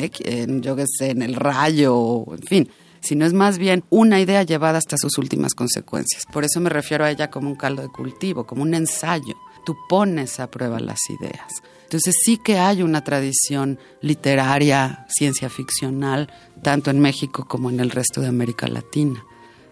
yo 0.62 0.78
qué 0.78 0.86
sé, 0.88 1.10
en 1.10 1.24
el 1.24 1.36
rayo, 1.36 2.24
en 2.32 2.44
fin, 2.44 2.70
sino 3.08 3.26
es 3.26 3.34
más 3.34 3.58
bien 3.58 3.84
una 3.90 4.20
idea 4.20 4.44
llevada 4.44 4.78
hasta 4.78 4.98
sus 4.98 5.18
últimas 5.18 5.54
consecuencias. 5.54 6.26
Por 6.32 6.44
eso 6.44 6.60
me 6.60 6.70
refiero 6.70 7.06
a 7.06 7.12
ella 7.12 7.30
como 7.30 7.50
un 7.50 7.56
caldo 7.56 7.82
de 7.82 7.90
cultivo, 7.90 8.46
como 8.46 8.64
un 8.64 8.74
ensayo. 8.74 9.36
Tú 9.66 9.76
pones 9.90 10.40
a 10.40 10.50
prueba 10.50 10.80
las 10.80 11.00
ideas. 11.10 11.62
Entonces 11.84 12.16
sí 12.22 12.38
que 12.38 12.58
hay 12.58 12.84
una 12.84 13.04
tradición 13.04 13.80
literaria, 14.02 15.06
ciencia 15.10 15.50
ficcional, 15.50 16.32
tanto 16.62 16.92
en 16.92 17.00
México 17.00 17.46
como 17.48 17.70
en 17.70 17.80
el 17.80 17.92
resto 17.92 18.20
de 18.20 18.28
América 18.28 18.68
Latina 18.68 19.24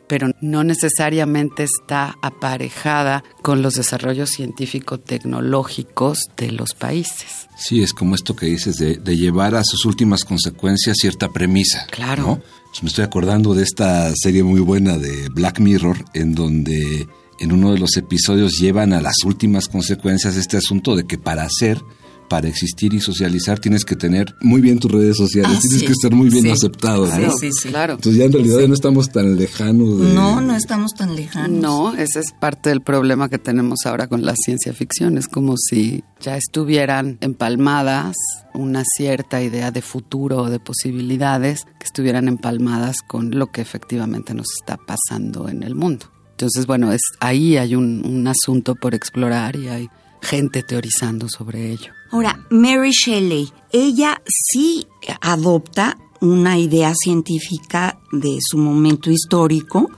pero 0.08 0.32
no 0.42 0.64
necesariamente 0.64 1.64
está 1.64 2.18
aparejada 2.22 3.24
con 3.42 3.62
los 3.62 3.76
desarrollos 3.76 4.30
científico-tecnológicos 4.30 6.20
de 6.38 6.52
los 6.52 6.74
países. 6.74 7.48
Sí, 7.58 7.82
es 7.82 7.94
como 7.94 8.16
esto 8.16 8.36
que 8.36 8.48
dices 8.48 8.76
de, 8.78 8.98
llevar 9.16 9.56
a 9.56 9.64
sus 9.64 9.86
últimas 9.86 10.26
consecuencias 10.26 10.98
cierta 11.00 11.30
premisa. 11.30 11.88
Claro. 11.90 12.42
Pues 12.70 12.84
me 12.84 12.90
estoy 12.90 13.06
acordando 13.06 13.54
de 13.54 13.64
esta 13.64 14.12
serie 14.16 14.44
muy 14.44 14.60
buena 14.60 14.98
de 14.98 15.30
Black 15.30 15.60
Mirror, 15.60 16.04
en 16.14 16.36
donde 16.36 17.08
en 17.40 17.52
uno 17.52 17.72
de 17.72 17.80
los 17.80 17.96
episodios 17.98 18.60
llevan 18.60 18.94
a 18.94 19.02
las 19.02 19.24
últimas 19.26 19.68
consecuencias 19.68 20.36
este 20.36 20.58
asunto 20.58 20.96
de 20.96 21.06
que 21.06 21.18
para 21.18 21.44
hacer 21.44 21.82
para 22.30 22.48
existir 22.48 22.94
y 22.94 23.00
socializar 23.00 23.60
tienes 23.60 23.86
que 23.86 23.96
tener 23.96 24.36
muy 24.42 24.62
bien 24.62 24.80
tus 24.80 24.92
redes 24.92 25.18
sociales, 25.18 25.58
ah, 25.58 25.62
tienes 25.62 25.84
que 25.84 25.92
estar 25.92 26.14
muy 26.14 26.30
bien 26.30 26.50
aceptado. 26.50 27.08
Sí, 27.08 27.24
sí, 27.40 27.50
sí, 27.62 27.70
claro. 27.70 27.94
Entonces 27.94 28.20
ya 28.20 28.26
en 28.26 28.34
realidad 28.34 28.68
no 28.68 28.74
estamos 28.74 29.10
tan 29.10 29.36
lejanos. 29.36 30.00
De... 30.00 30.14
No, 30.14 30.42
no 30.42 30.56
estamos 30.56 30.94
tan 30.94 31.16
lejanos. 31.16 31.62
No, 31.62 31.94
ese 31.96 32.20
es 32.20 32.32
parte 32.40 32.70
del 32.70 32.82
problema 32.82 33.30
que 33.30 33.38
tenemos 33.38 33.86
ahora 33.86 34.08
con 34.08 34.26
la 34.26 34.36
ciencia 34.36 34.74
ficción. 34.74 35.18
Es 35.18 35.28
como 35.28 35.56
si 35.58 36.04
ya 36.22 36.38
estuvieran 36.38 37.18
empalmadas 37.22 38.16
una 38.54 38.84
cierta 38.98 39.42
idea 39.42 39.72
de 39.72 39.82
futuro 39.82 40.44
o 40.44 40.50
de 40.50 40.60
posibilidades 40.60 41.64
que 41.80 41.86
estuvieran 41.86 42.28
empalmadas 42.28 42.98
con 43.08 43.32
lo 43.32 43.52
que 43.52 43.62
efectivamente 43.62 44.34
nos 44.34 44.48
está 44.60 44.78
pasando 44.78 45.50
en 45.50 45.64
el 45.64 45.76
mundo. 45.76 46.08
Entonces, 46.32 46.66
bueno, 46.66 46.92
es 46.92 47.02
ahí 47.20 47.58
hay 47.58 47.76
un, 47.76 48.06
un 48.06 48.28
asunto 48.28 48.76
por 48.76 48.94
explorar 48.94 49.56
y 49.56 49.70
hay 49.70 49.90
gente 50.22 50.64
teorizando 50.64 51.30
sobre 51.30 51.72
ello. 51.72 51.94
Ahora, 52.16 52.40
Mary 52.50 52.92
Shelley, 52.92 53.50
ella 53.74 54.22
sí 54.26 54.88
adopta 55.20 55.98
una 56.22 56.58
idea 56.58 56.94
científica 56.96 58.00
de 58.10 58.38
su 58.40 58.58
momento 58.58 59.12
histórico 59.12 59.90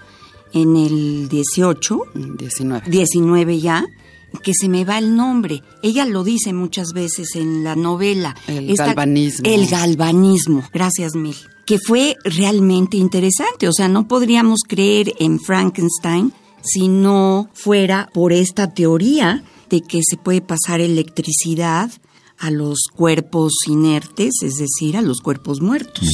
en 0.52 0.78
el 0.78 1.30
18, 1.30 2.00
19, 2.40 2.90
19 2.90 3.60
ya, 3.60 3.86
que 4.42 4.54
se 4.60 4.68
me 4.68 4.84
va 4.84 4.98
el 4.98 5.16
nombre. 5.16 5.62
Ella 5.84 6.08
lo 6.08 6.24
dice 6.24 6.54
muchas 6.54 6.88
veces 6.92 7.36
en 7.36 7.64
la 7.64 7.76
novela. 7.76 8.36
El 8.48 8.76
galvanismo. 8.76 9.48
El 9.48 9.68
galvanismo, 9.68 10.64
gracias 10.74 11.14
mil. 11.14 11.36
Que 11.68 11.78
fue 11.78 12.16
realmente 12.24 12.98
interesante. 12.98 13.68
O 13.68 13.74
sea, 13.74 13.90
no 13.90 14.08
podríamos 14.08 14.62
creer 14.68 15.14
en 15.20 15.40
Frankenstein 15.40 16.34
si 16.64 16.88
no 16.88 17.48
fuera 17.54 18.10
por 18.12 18.34
esta 18.34 18.74
teoría 18.74 19.44
de 19.70 19.82
que 19.82 20.00
se 20.04 20.18
puede 20.18 20.42
pasar 20.42 20.82
electricidad 20.82 21.92
a 22.40 22.52
los 22.52 22.84
cuerpos 22.94 23.54
inertes, 23.68 24.36
es 24.44 24.56
decir, 24.56 24.98
a 24.98 25.02
los 25.02 25.22
cuerpos 25.22 25.62
muertos. 25.62 26.08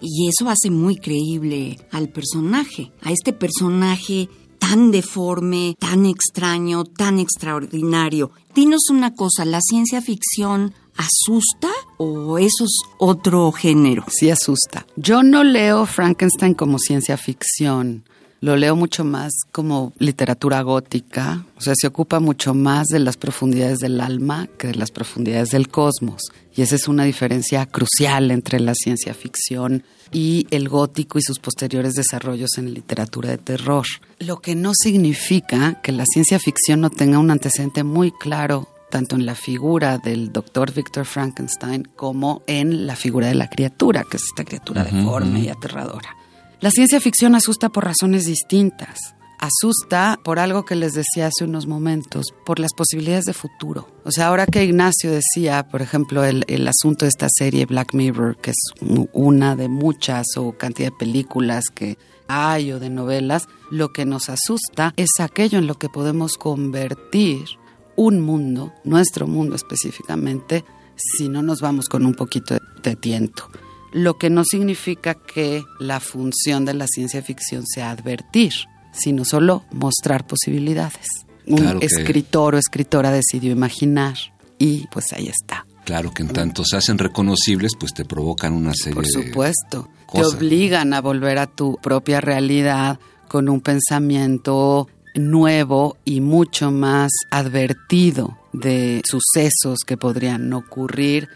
Y 0.00 0.28
eso 0.28 0.48
hace 0.48 0.70
muy 0.70 0.96
creíble 0.96 1.78
al 1.90 2.08
personaje, 2.08 2.92
a 3.02 3.10
este 3.10 3.32
personaje 3.32 4.28
tan 4.58 4.90
deforme, 4.90 5.76
tan 5.78 6.06
extraño, 6.06 6.84
tan 6.84 7.18
extraordinario. 7.18 8.30
Dinos 8.54 8.90
una 8.90 9.14
cosa, 9.14 9.44
¿la 9.44 9.60
ciencia 9.60 10.00
ficción 10.02 10.74
asusta 10.96 11.70
o 11.96 12.38
eso 12.38 12.64
es 12.64 12.78
otro 12.98 13.50
género? 13.52 14.04
Sí 14.08 14.30
asusta. 14.30 14.86
Yo 14.96 15.22
no 15.22 15.44
leo 15.44 15.86
Frankenstein 15.86 16.54
como 16.54 16.78
ciencia 16.78 17.16
ficción 17.16 18.04
lo 18.40 18.56
leo 18.56 18.76
mucho 18.76 19.04
más 19.04 19.32
como 19.50 19.92
literatura 19.98 20.62
gótica, 20.62 21.44
o 21.56 21.60
sea, 21.60 21.74
se 21.76 21.86
ocupa 21.86 22.20
mucho 22.20 22.54
más 22.54 22.86
de 22.86 23.00
las 23.00 23.16
profundidades 23.16 23.78
del 23.78 24.00
alma 24.00 24.48
que 24.58 24.68
de 24.68 24.74
las 24.74 24.90
profundidades 24.90 25.50
del 25.50 25.68
cosmos. 25.68 26.22
Y 26.54 26.62
esa 26.62 26.76
es 26.76 26.88
una 26.88 27.04
diferencia 27.04 27.66
crucial 27.66 28.30
entre 28.30 28.60
la 28.60 28.74
ciencia 28.74 29.14
ficción 29.14 29.84
y 30.12 30.46
el 30.50 30.68
gótico 30.68 31.18
y 31.18 31.22
sus 31.22 31.38
posteriores 31.38 31.94
desarrollos 31.94 32.50
en 32.58 32.72
literatura 32.74 33.30
de 33.30 33.38
terror. 33.38 33.86
Lo 34.18 34.40
que 34.40 34.54
no 34.54 34.72
significa 34.74 35.80
que 35.82 35.92
la 35.92 36.04
ciencia 36.06 36.38
ficción 36.38 36.80
no 36.80 36.90
tenga 36.90 37.18
un 37.18 37.30
antecedente 37.30 37.84
muy 37.84 38.12
claro 38.12 38.68
tanto 38.90 39.16
en 39.16 39.26
la 39.26 39.34
figura 39.34 39.98
del 39.98 40.32
doctor 40.32 40.72
Victor 40.72 41.04
Frankenstein 41.04 41.86
como 41.94 42.42
en 42.46 42.86
la 42.86 42.96
figura 42.96 43.28
de 43.28 43.34
la 43.34 43.48
criatura, 43.48 44.04
que 44.10 44.16
es 44.16 44.24
esta 44.24 44.44
criatura 44.44 44.82
deforme 44.84 45.40
y 45.40 45.48
aterradora. 45.48 46.17
La 46.60 46.72
ciencia 46.72 47.00
ficción 47.00 47.36
asusta 47.36 47.68
por 47.68 47.84
razones 47.84 48.24
distintas. 48.24 49.14
Asusta 49.38 50.18
por 50.24 50.40
algo 50.40 50.64
que 50.64 50.74
les 50.74 50.92
decía 50.92 51.28
hace 51.28 51.44
unos 51.44 51.68
momentos, 51.68 52.34
por 52.44 52.58
las 52.58 52.72
posibilidades 52.76 53.26
de 53.26 53.32
futuro. 53.32 53.88
O 54.04 54.10
sea, 54.10 54.26
ahora 54.26 54.44
que 54.44 54.64
Ignacio 54.64 55.12
decía, 55.12 55.68
por 55.68 55.82
ejemplo, 55.82 56.24
el, 56.24 56.66
asunto 56.66 57.04
de 57.04 57.10
esta 57.10 57.28
serie 57.30 57.64
Black 57.64 57.94
Mirror, 57.94 58.38
que 58.38 58.50
es 58.50 58.58
una 59.12 59.54
de 59.54 59.68
muchas 59.68 60.26
o 60.36 60.50
cantidad 60.58 60.88
de 60.88 60.96
películas 60.98 61.66
que 61.72 61.96
hay 62.26 62.72
o 62.72 62.80
de 62.80 62.90
novelas, 62.90 63.46
lo 63.70 63.92
que 63.92 64.04
nos 64.04 64.28
asusta 64.28 64.94
es 64.96 65.10
aquello 65.20 65.58
en 65.58 65.68
lo 65.68 65.76
que 65.76 65.88
podemos 65.88 66.32
convertir 66.32 67.44
un 67.94 68.20
mundo, 68.20 68.72
nuestro 68.82 69.28
mundo 69.28 69.54
específicamente, 69.54 70.64
si 70.96 71.28
no 71.28 71.40
nos 71.40 71.60
vamos 71.60 71.88
con 71.88 72.04
un 72.04 72.14
poquito 72.14 72.58
de 72.82 72.96
tiento 72.96 73.48
lo 73.92 74.18
que 74.18 74.30
no 74.30 74.42
significa 74.44 75.14
que 75.14 75.64
la 75.78 76.00
función 76.00 76.64
de 76.64 76.74
la 76.74 76.86
ciencia 76.86 77.22
ficción 77.22 77.64
sea 77.66 77.90
advertir, 77.90 78.52
sino 78.92 79.24
solo 79.24 79.64
mostrar 79.72 80.26
posibilidades. 80.26 81.06
Un 81.46 81.82
escritor 81.82 82.54
o 82.54 82.58
escritora 82.58 83.10
decidió 83.10 83.52
imaginar 83.52 84.16
y 84.58 84.86
pues 84.88 85.12
ahí 85.12 85.28
está. 85.28 85.64
Claro 85.84 86.12
que 86.12 86.22
en 86.22 86.28
tanto 86.28 86.64
se 86.64 86.76
hacen 86.76 86.98
reconocibles, 86.98 87.72
pues 87.78 87.94
te 87.94 88.04
provocan 88.04 88.52
una 88.52 88.74
serie 88.74 88.94
Por 88.94 89.06
supuesto, 89.06 89.88
te 90.12 90.22
obligan 90.22 90.92
a 90.92 91.00
volver 91.00 91.38
a 91.38 91.46
tu 91.46 91.78
propia 91.82 92.20
realidad 92.20 93.00
con 93.26 93.48
un 93.48 93.62
pensamiento 93.62 94.88
nuevo 95.14 95.96
y 96.04 96.20
mucho 96.20 96.70
más 96.70 97.10
advertido 97.30 98.38
de 98.52 99.02
sucesos 99.04 99.78
que 99.86 99.96
podrían 99.96 100.52
ocurrir 100.52 101.28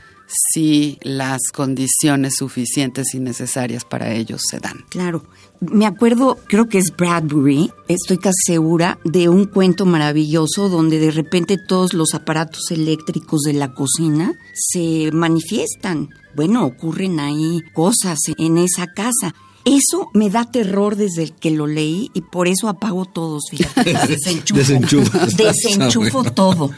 si 0.53 0.99
las 1.03 1.41
condiciones 1.53 2.35
suficientes 2.39 3.15
y 3.15 3.21
necesarias 3.21 3.85
para 3.85 4.13
ellos 4.13 4.43
se 4.49 4.59
dan. 4.59 4.85
Claro. 4.89 5.25
Me 5.61 5.87
acuerdo, 5.87 6.39
creo 6.49 6.69
que 6.69 6.79
es 6.79 6.93
Bradbury, 6.97 7.71
estoy 7.87 8.19
casi 8.19 8.39
segura, 8.47 8.99
de 9.05 9.29
un 9.29 9.45
cuento 9.45 9.87
maravilloso 9.87 10.69
donde 10.69 10.99
de 10.99 11.13
repente 11.13 11.57
todos 11.69 11.95
los 11.95 12.15
aparatos 12.15 12.73
eléctricos 12.73 13.43
de 13.43 13.53
la 13.53 13.73
cocina 13.73 14.33
se 14.55 15.11
manifiestan. 15.13 16.09
Bueno, 16.35 16.65
ocurren 16.65 17.21
ahí 17.21 17.61
cosas 17.75 18.19
en 18.39 18.59
esa 18.59 18.89
casa. 18.89 19.35
Eso 19.65 20.11
me 20.15 20.31
da 20.31 20.51
terror 20.51 20.97
desde 20.97 21.31
que 21.31 21.53
lo 21.53 21.69
leí 21.69 22.11
y 22.15 22.23
por 22.23 22.49
eso 22.49 22.69
apago 22.69 23.05
todos, 23.05 23.45
fíjate. 23.49 23.93
Desenchufo. 24.09 25.19
Desenchufo 25.37 26.25
todo, 26.25 26.73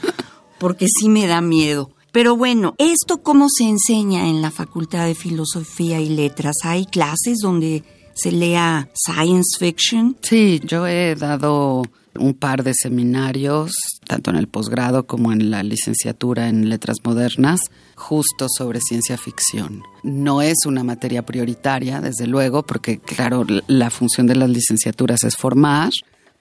porque 0.59 0.87
sí 0.89 1.09
me 1.09 1.27
da 1.27 1.41
miedo. 1.41 1.94
Pero 2.15 2.37
bueno, 2.37 2.77
¿esto 2.79 3.25
cómo 3.25 3.49
se 3.51 3.65
enseña 3.65 4.29
en 4.29 4.41
la 4.41 4.53
Facultad 4.53 5.05
de 5.05 5.17
Filosofía 5.17 6.01
y 6.01 6.11
Letras? 6.11 6.55
¿Hay 6.63 6.87
clases 6.87 7.39
donde 7.43 7.83
se 8.15 8.31
lea 8.31 8.89
science 8.95 9.59
fiction? 9.59 10.17
Sí, 10.23 10.61
yo 10.63 10.87
he 10.87 11.17
dado 11.17 11.83
un 12.17 12.35
par 12.35 12.63
de 12.63 12.73
seminarios, 12.73 13.73
tanto 14.07 14.31
en 14.31 14.37
el 14.37 14.47
posgrado 14.47 15.09
como 15.09 15.33
en 15.33 15.51
la 15.51 15.65
licenciatura 15.65 16.49
en 16.49 16.69
letras 16.69 16.99
modernas, 17.03 17.59
justo 17.97 18.47
sobre 18.49 18.79
ciencia 18.81 19.19
ficción. 19.19 19.83
No 20.05 20.41
es 20.41 20.67
una 20.67 20.85
materia 20.85 21.27
prioritaria, 21.27 22.01
desde 22.01 22.29
luego, 22.29 22.63
porque 22.63 23.01
claro, 23.01 23.45
la 23.67 23.91
función 23.91 24.29
de 24.29 24.37
las 24.37 24.51
licenciaturas 24.51 25.25
es 25.25 25.35
formar, 25.35 25.91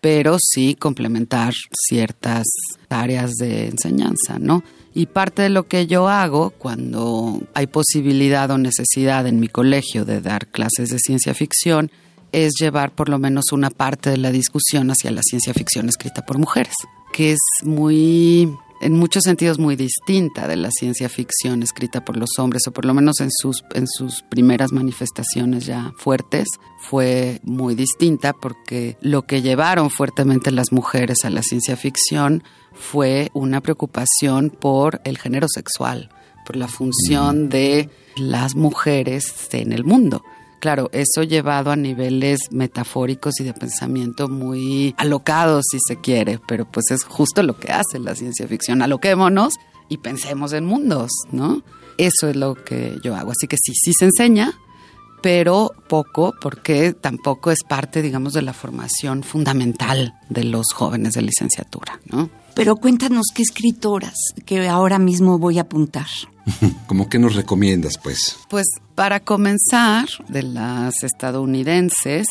pero 0.03 0.35
sí 0.37 0.75
complementar 0.75 1.53
ciertas 1.71 2.43
áreas 2.89 3.31
de 3.35 3.67
enseñanza, 3.67 4.37
¿no? 4.37 4.61
Y 4.93 5.05
parte 5.05 5.43
de 5.43 5.49
lo 5.49 5.69
que 5.69 5.87
yo 5.87 6.09
hago 6.09 6.49
cuando 6.49 7.41
hay 7.53 7.67
posibilidad 7.67 8.51
o 8.51 8.57
necesidad 8.57 9.25
en 9.27 9.39
mi 9.39 9.47
colegio 9.47 10.03
de 10.03 10.19
dar 10.19 10.47
clases 10.47 10.89
de 10.89 10.99
ciencia 10.99 11.33
ficción 11.33 11.89
es 12.33 12.51
llevar 12.59 12.91
por 12.91 13.07
lo 13.07 13.17
menos 13.17 13.53
una 13.53 13.69
parte 13.69 14.09
de 14.09 14.17
la 14.17 14.31
discusión 14.31 14.91
hacia 14.91 15.09
la 15.09 15.21
ciencia 15.23 15.53
ficción 15.53 15.87
escrita 15.87 16.25
por 16.25 16.37
mujeres, 16.37 16.75
que 17.13 17.31
es 17.31 17.39
muy 17.63 18.53
en 18.83 18.93
muchos 18.93 19.23
sentidos 19.23 19.59
muy 19.59 19.75
distinta 19.75 20.47
de 20.47 20.57
la 20.57 20.69
ciencia 20.69 21.07
ficción 21.07 21.63
escrita 21.63 22.03
por 22.03 22.17
los 22.17 22.37
hombres, 22.37 22.67
o 22.67 22.71
por 22.71 22.85
lo 22.85 22.93
menos 22.93 23.21
en 23.21 23.29
sus, 23.31 23.63
en 23.73 23.87
sus 23.87 24.23
primeras 24.23 24.71
manifestaciones 24.71 25.65
ya 25.65 25.93
fuertes, 25.97 26.47
fue 26.79 27.39
muy 27.43 27.75
distinta 27.75 28.33
porque 28.33 28.97
lo 29.01 29.23
que 29.23 29.41
llevaron 29.41 29.89
fuertemente 29.89 30.51
las 30.51 30.71
mujeres 30.71 31.23
a 31.23 31.29
la 31.29 31.43
ciencia 31.43 31.77
ficción 31.77 32.43
fue 32.73 33.29
una 33.33 33.61
preocupación 33.61 34.49
por 34.49 35.01
el 35.05 35.17
género 35.17 35.47
sexual, 35.47 36.09
por 36.45 36.57
la 36.57 36.67
función 36.67 37.49
de 37.49 37.89
las 38.17 38.55
mujeres 38.55 39.47
en 39.53 39.71
el 39.71 39.85
mundo. 39.85 40.23
Claro, 40.63 40.89
eso 40.93 41.23
llevado 41.23 41.71
a 41.71 41.75
niveles 41.75 42.39
metafóricos 42.49 43.37
y 43.41 43.43
de 43.43 43.53
pensamiento 43.53 44.29
muy 44.29 44.95
alocados, 44.97 45.65
si 45.69 45.77
se 45.85 45.97
quiere, 45.97 46.39
pero 46.47 46.63
pues 46.63 46.85
es 46.91 47.03
justo 47.03 47.43
lo 47.43 47.59
que 47.59 47.73
hace 47.73 47.99
la 47.99 48.15
ciencia 48.15 48.47
ficción. 48.47 48.81
Aloquémonos 48.81 49.55
y 49.89 49.97
pensemos 49.97 50.53
en 50.53 50.63
mundos, 50.63 51.11
¿no? 51.33 51.63
Eso 51.97 52.29
es 52.29 52.37
lo 52.37 52.55
que 52.55 52.95
yo 53.03 53.13
hago. 53.13 53.31
Así 53.31 53.45
que 53.49 53.57
sí, 53.61 53.73
sí 53.75 53.91
se 53.91 54.05
enseña, 54.05 54.53
pero 55.21 55.73
poco, 55.89 56.33
porque 56.39 56.93
tampoco 56.93 57.51
es 57.51 57.59
parte, 57.67 58.01
digamos, 58.01 58.31
de 58.31 58.43
la 58.43 58.53
formación 58.53 59.23
fundamental 59.23 60.13
de 60.29 60.45
los 60.45 60.67
jóvenes 60.73 61.11
de 61.11 61.23
licenciatura, 61.23 61.99
¿no? 62.05 62.29
Pero 62.55 62.77
cuéntanos 62.77 63.25
qué 63.35 63.41
escritoras 63.41 64.15
que 64.45 64.65
ahora 64.69 64.97
mismo 64.97 65.39
voy 65.39 65.57
a 65.57 65.63
apuntar. 65.63 66.07
¿Cómo 66.87 67.09
que 67.09 67.19
nos 67.19 67.35
recomiendas, 67.35 67.97
pues? 67.97 68.37
Pues 68.49 68.65
para 68.95 69.19
comenzar, 69.19 70.07
de 70.27 70.43
las 70.43 71.03
estadounidenses, 71.03 72.27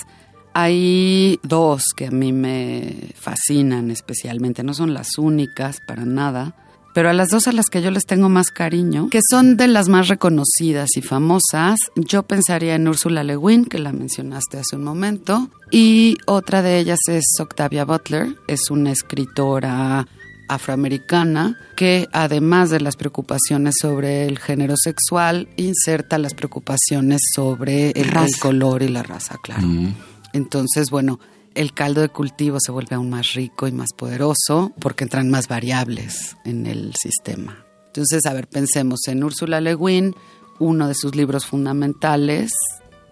hay 0.54 1.40
dos 1.42 1.86
que 1.96 2.06
a 2.06 2.10
mí 2.10 2.32
me 2.32 3.12
fascinan 3.14 3.90
especialmente, 3.90 4.62
no 4.62 4.74
son 4.74 4.94
las 4.94 5.18
únicas 5.18 5.78
para 5.86 6.04
nada, 6.04 6.54
pero 6.94 7.08
a 7.08 7.14
las 7.14 7.30
dos 7.30 7.48
a 7.48 7.52
las 7.52 7.66
que 7.66 7.80
yo 7.80 7.90
les 7.90 8.04
tengo 8.04 8.28
más 8.28 8.50
cariño, 8.50 9.08
que 9.08 9.20
son 9.30 9.56
de 9.56 9.66
las 9.66 9.88
más 9.88 10.08
reconocidas 10.08 10.90
y 10.96 11.02
famosas, 11.02 11.78
yo 11.96 12.22
pensaría 12.24 12.74
en 12.74 12.86
Ursula 12.86 13.24
Le 13.24 13.36
Guin, 13.36 13.64
que 13.64 13.78
la 13.78 13.92
mencionaste 13.92 14.58
hace 14.58 14.76
un 14.76 14.84
momento, 14.84 15.48
y 15.70 16.18
otra 16.26 16.60
de 16.60 16.78
ellas 16.78 16.98
es 17.08 17.24
Octavia 17.40 17.86
Butler, 17.86 18.36
es 18.46 18.70
una 18.70 18.92
escritora 18.92 20.06
afroamericana 20.54 21.58
que 21.76 22.08
además 22.12 22.70
de 22.70 22.80
las 22.80 22.96
preocupaciones 22.96 23.76
sobre 23.80 24.26
el 24.26 24.38
género 24.38 24.74
sexual, 24.76 25.48
inserta 25.56 26.18
las 26.18 26.34
preocupaciones 26.34 27.20
sobre 27.34 27.90
el, 27.90 28.10
color 28.40 28.82
y 28.82 28.88
la 28.88 29.02
raza, 29.02 29.36
claro. 29.42 29.66
Mm. 29.66 29.94
Entonces, 30.32 30.90
bueno, 30.90 31.20
el 31.54 31.72
caldo 31.74 32.00
de 32.00 32.08
cultivo 32.08 32.58
se 32.60 32.72
vuelve 32.72 32.96
aún 32.96 33.10
más 33.10 33.34
rico 33.34 33.66
y 33.66 33.72
más 33.72 33.90
poderoso 33.96 34.72
porque 34.78 35.04
entran 35.04 35.30
más 35.30 35.48
variables 35.48 36.36
en 36.44 36.66
el 36.66 36.94
sistema. 36.94 37.64
Entonces, 37.88 38.24
a 38.26 38.32
ver, 38.32 38.48
pensemos 38.48 39.00
en 39.08 39.22
Úrsula 39.22 39.60
Le 39.60 39.74
Guin, 39.74 40.14
uno 40.58 40.88
de 40.88 40.94
sus 40.94 41.14
libros 41.14 41.44
fundamentales, 41.44 42.52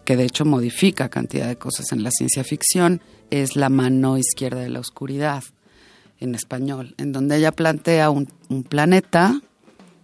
que 0.05 0.16
de 0.16 0.24
hecho 0.24 0.44
modifica 0.44 1.11
cantidad 1.11 1.48
de 1.48 1.57
cosas 1.57 1.92
en 1.92 2.03
la 2.03 2.11
ciencia 2.11 2.44
ficción, 2.44 3.03
es 3.31 3.57
La 3.57 3.68
mano 3.68 4.16
izquierda 4.16 4.61
de 4.61 4.70
la 4.70 4.81
oscuridad 4.81 5.44
en 6.20 6.35
español, 6.35 6.94
en 6.98 7.12
donde 7.12 7.38
ella 7.38 7.52
plantea 7.52 8.11
un, 8.11 8.28
planeta 8.68 9.40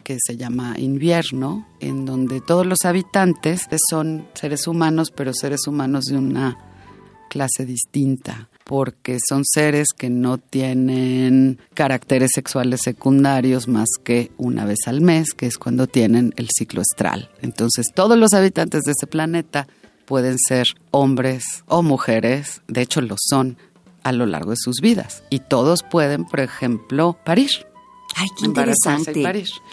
que 0.03 0.17
se 0.25 0.37
llama 0.37 0.75
invierno, 0.79 1.67
en 1.81 2.07
donde 2.07 2.41
todos 2.41 2.65
los 2.65 2.85
habitantes 2.85 3.67
son 3.91 4.27
seres 4.35 4.67
humanos, 4.67 5.13
pero 5.15 5.33
seres 5.35 5.67
humanos 5.67 6.05
de 6.05 6.17
una 6.17 6.57
clase 7.29 7.67
distinta, 7.67 8.49
porque 8.65 9.19
son 9.29 9.43
seres 9.45 9.89
que 9.97 10.09
no 10.09 10.39
tienen 10.39 11.59
caracteres 11.75 12.31
sexuales 12.35 12.81
secundarios 12.83 13.69
más 13.69 13.89
que 14.03 14.31
una 14.39 14.65
vez 14.65 14.79
al 14.87 15.01
mes, 15.01 15.35
que 15.35 15.47
es 15.47 15.59
cuando 15.59 15.87
tienen 15.87 16.33
el 16.37 16.49
ciclo 16.57 16.83
estral. 16.83 17.31
Entonces 17.43 17.87
todos 17.95 18.17
los 18.17 18.33
habitantes 18.33 18.83
de 18.83 18.93
ese 18.93 19.07
planeta 19.07 19.67
pueden 20.07 20.37
ser 20.39 20.67
hombres 20.93 21.65
o 21.67 21.83
mujeres, 21.83 22.63
de 22.69 22.83
hecho 22.83 23.01
lo 23.01 23.17
son, 23.19 23.59
a 24.07 24.13
lo 24.13 24.25
largo 24.25 24.53
de 24.53 24.57
sus 24.57 24.77
vidas. 24.81 25.25
Y 25.31 25.41
todos 25.41 25.83
pueden, 25.83 26.27
por 26.27 26.39
ejemplo, 26.39 27.19
parir. 27.25 27.51
Ay, 28.15 28.29
qué 28.39 28.47
interesante. 28.47 29.25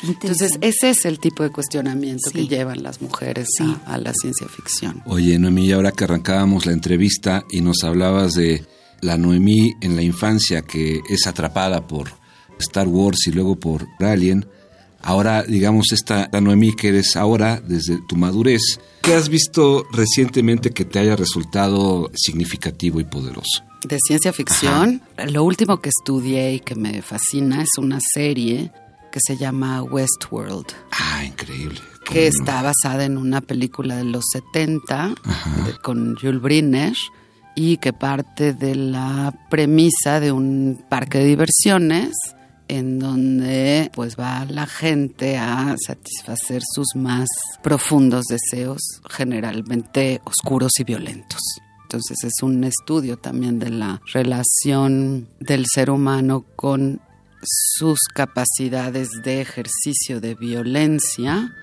Entonces, 0.02 0.58
ese 0.60 0.90
es 0.90 1.06
el 1.06 1.20
tipo 1.20 1.44
de 1.44 1.52
cuestionamiento 1.52 2.32
que 2.32 2.48
llevan 2.48 2.82
las 2.82 3.00
mujeres 3.00 3.48
a, 3.86 3.98
la 4.00 4.12
ciencia 4.12 4.48
ficción. 4.48 5.04
Oye, 5.06 5.38
Noemí, 5.38 5.72
ahora 5.72 5.92
que 5.92 6.06
arrancábamos 6.06 6.66
la 6.66 6.74
entrevista 6.74 7.46
y 7.52 7.62
nos 7.62 7.84
hablabas 7.84 8.34
de 8.34 8.66
la 9.02 9.18
Noemí 9.18 9.76
en 9.82 9.96
la 9.96 10.02
infancia 10.02 10.64
que 10.64 11.02
es 11.08 11.28
atrapada 11.28 11.86
por 11.86 12.10
Star 12.58 12.88
Wars 12.88 13.28
y 13.28 13.32
luego 13.34 13.56
por 13.56 13.86
Alien, 14.00 14.48
ahora, 15.04 15.44
digamos, 15.44 15.92
esta 15.92 16.30
Noemí 16.42 16.74
que 16.74 16.90
eres 16.90 17.16
ahora 17.16 17.62
desde 17.62 18.00
tu 18.08 18.16
madurez, 18.16 18.62
¿qué 19.02 19.14
has 19.14 19.30
visto 19.30 19.86
recientemente 19.92 20.72
que 20.72 20.86
te 20.86 21.00
haya 21.00 21.16
resultado 21.16 22.10
significativo 22.16 23.00
y 23.00 23.04
poderoso? 23.04 23.64
de 23.88 23.98
ciencia 24.06 24.34
ficción. 24.34 25.02
Lo 25.28 25.44
último 25.44 25.82
que 25.82 25.90
estudié 25.90 26.54
y 26.54 26.60
que 26.60 26.76
me 26.76 27.02
fascina 27.02 27.62
es 27.62 27.70
una 27.78 28.00
serie 28.14 28.72
que 29.12 29.20
se 29.26 29.38
llama 29.38 29.84
Westworld. 29.84 30.68
Ah, 30.92 31.24
increíble. 31.24 31.80
Que 32.06 32.28
está 32.28 32.62
basada 32.62 33.06
en 33.06 33.18
una 33.18 33.42
película 33.42 33.98
de 33.98 34.06
los 34.06 34.26
70 34.32 35.16
con 35.82 36.16
Jules 36.16 36.42
Briner 36.42 36.94
y 37.56 37.78
que 37.78 37.94
parte 37.94 38.54
de 38.54 38.76
la 38.76 39.34
premisa 39.50 40.20
de 40.20 40.32
un 40.32 40.84
parque 40.90 41.20
de 41.20 41.26
diversiones 41.26 42.14
en 42.74 43.00
donde 43.00 43.92
pues 43.94 44.16
va 44.18 44.46
la 44.46 44.66
gente 44.66 45.38
a 45.38 45.76
satisfacer 45.78 46.62
sus 46.64 46.88
más 46.96 47.28
profundos 47.62 48.26
deseos, 48.26 48.82
generalmente 49.10 50.22
oscuros 50.26 50.72
y 50.80 50.84
violentos. 50.84 51.42
Entonces 51.84 52.18
es 52.24 52.42
un 52.42 52.64
estudio 52.64 53.18
también 53.18 53.60
de 53.60 53.70
la 53.70 54.02
relación 54.14 55.30
del 55.40 55.66
ser 55.72 55.92
humano 55.92 56.46
con 56.56 57.02
sus 57.44 58.00
capacidades 58.14 59.10
de 59.24 59.42
ejercicio 59.42 60.20
de 60.20 60.34
violencia 60.34 61.54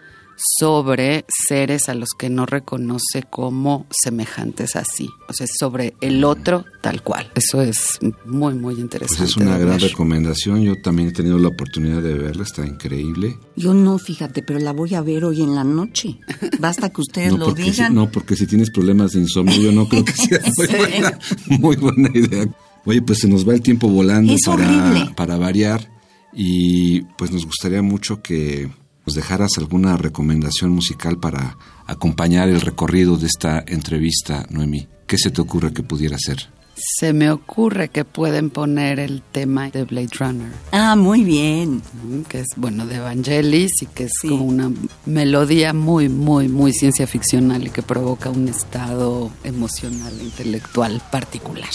sobre 0.59 1.25
seres 1.49 1.89
a 1.89 1.95
los 1.95 2.11
que 2.17 2.31
no 2.31 2.47
reconoce 2.47 3.23
como 3.29 3.87
semejantes 3.91 4.77
así. 4.77 5.09
O 5.29 5.33
sea, 5.33 5.47
sobre 5.47 5.95
el 6.01 6.25
otro 6.25 6.65
tal 6.81 7.03
cual. 7.03 7.31
Eso 7.35 7.61
es 7.63 7.99
muy, 8.25 8.55
muy 8.55 8.75
interesante. 8.75 9.19
Pues 9.19 9.31
es 9.31 9.37
una 9.37 9.59
gran 9.59 9.79
recomendación. 9.79 10.63
Yo 10.63 10.81
también 10.81 11.09
he 11.09 11.13
tenido 11.13 11.39
la 11.39 11.49
oportunidad 11.49 12.03
de 12.03 12.15
verla, 12.15 12.45
está 12.45 12.67
increíble. 12.67 13.39
Yo 13.57 13.75
no, 13.75 13.99
fíjate, 13.99 14.43
pero 14.43 14.59
la 14.59 14.73
voy 14.73 14.95
a 14.95 15.03
ver 15.03 15.25
hoy 15.25 15.43
en 15.43 15.55
la 15.55 15.65
noche. 15.65 16.19
Basta 16.59 16.91
que 16.91 17.01
ustedes 17.01 17.33
lo 17.33 17.53
digan. 17.53 17.95
no, 17.95 18.11
porque 18.11 18.37
si 18.37 18.47
tienes 18.47 18.71
problemas 18.71 19.13
de 19.13 19.21
insomnio, 19.21 19.61
yo 19.61 19.73
no 19.73 19.89
creo 19.89 20.05
que 20.05 20.13
sea 20.13 20.41
muy, 21.59 21.77
buena, 21.77 22.11
idea. 22.15 22.47
Oye, 22.85 23.03
pues 23.03 23.21
se 23.21 23.29
nos 23.29 23.47
va 23.47 23.55
el 23.55 23.61
tiempo 23.61 23.89
volando 23.89 24.35
para, 24.45 25.13
para 25.15 25.37
variar 25.37 25.91
y 26.33 27.03
pues 27.19 27.31
nos 27.31 27.45
gustaría 27.45 27.83
mucho 27.83 28.23
que 28.23 28.71
nos 29.11 29.17
dejaras 29.17 29.59
alguna 29.59 29.97
recomendación 29.97 30.71
musical 30.71 31.19
para 31.19 31.59
acompañar 31.85 32.49
el 32.49 32.61
recorrido 32.61 33.17
de 33.17 33.27
esta 33.27 33.65
entrevista, 33.67 34.47
Noemi. 34.51 34.87
¿Qué 35.09 35.19
se 35.19 35.33
te 35.33 35.41
ocurre 35.41 35.73
que 35.73 35.83
pudiera 35.83 36.17
ser? 36.17 36.49
Se 36.77 37.13
me 37.13 37.29
ocurre 37.33 37.89
que 37.89 38.05
pueden 38.05 38.51
poner 38.51 39.01
el 39.01 39.21
tema 39.33 39.69
de 39.69 39.83
Blade 39.83 40.11
Runner. 40.17 40.53
Ah, 40.71 40.95
muy 40.95 41.25
bien. 41.25 41.83
Que 42.29 42.39
es, 42.39 42.47
bueno, 42.55 42.87
de 42.87 42.99
Evangelis 42.99 43.83
y 43.83 43.87
que 43.87 44.05
es 44.05 44.13
como 44.21 44.45
una 44.45 44.71
melodía 45.07 45.73
muy, 45.73 46.09
muy, 46.09 46.47
muy 46.47 46.73
ciencia 46.73 47.09
ficcional 47.09 47.67
y 47.67 47.71
que 47.71 47.83
provoca 47.83 48.31
un 48.31 48.47
estado 48.47 49.33
emocional 49.43 50.13
e 50.21 50.23
intelectual 50.23 51.03
particular. 51.11 51.71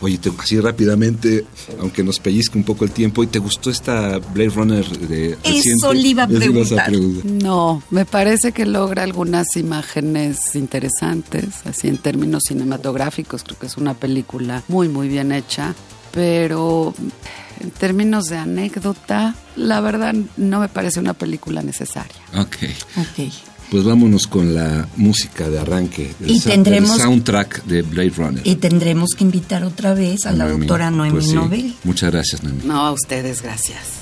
Oye, 0.00 0.18
así 0.38 0.58
rápidamente, 0.58 1.44
aunque 1.78 2.02
nos 2.02 2.20
pellizque 2.20 2.56
un 2.56 2.64
poco 2.64 2.84
el 2.84 2.90
tiempo, 2.90 3.22
¿y 3.22 3.26
te 3.26 3.38
gustó 3.38 3.70
esta 3.70 4.18
Blade 4.18 4.50
Runner 4.50 4.98
de 4.98 5.36
Eso 5.44 5.92
le 5.92 6.08
iba 6.08 6.22
a 6.22 6.28
preguntar. 6.28 6.90
No, 7.24 7.82
me 7.90 8.06
parece 8.06 8.52
que 8.52 8.64
logra 8.64 9.02
algunas 9.02 9.56
imágenes 9.56 10.54
interesantes, 10.54 11.66
así 11.66 11.88
en 11.88 11.98
términos 11.98 12.44
cinematográficos, 12.48 13.42
creo 13.44 13.58
que 13.58 13.66
es 13.66 13.76
una 13.76 13.94
película 13.94 14.62
muy, 14.68 14.88
muy 14.88 15.08
bien 15.08 15.32
hecha, 15.32 15.74
pero 16.12 16.94
en 17.60 17.70
términos 17.70 18.24
de 18.26 18.38
anécdota, 18.38 19.34
la 19.56 19.80
verdad 19.82 20.14
no 20.38 20.60
me 20.60 20.68
parece 20.68 20.98
una 20.98 21.12
película 21.12 21.62
necesaria. 21.62 22.16
Ok. 22.34 22.56
Ok. 22.96 23.49
Pues 23.70 23.84
vámonos 23.84 24.26
con 24.26 24.54
la 24.54 24.88
música 24.96 25.48
de 25.48 25.60
arranque 25.60 26.12
del, 26.18 26.30
y 26.32 26.40
tendremos, 26.40 26.98
soundtrack 26.98 27.64
de 27.64 27.82
Blade 27.82 28.12
Runner. 28.16 28.42
Y 28.44 28.56
tendremos 28.56 29.10
que 29.16 29.22
invitar 29.22 29.62
otra 29.64 29.94
vez 29.94 30.26
a, 30.26 30.32
la 30.32 30.48
doctora 30.48 30.90
Noemi 30.90 31.12
pues 31.12 31.32
Nobel. 31.32 31.74
Muchas 31.84 32.10
gracias, 32.10 32.42
Noemi. 32.42 32.62
No, 32.64 32.80
a 32.80 32.92
ustedes, 32.92 33.42
gracias. 33.42 33.99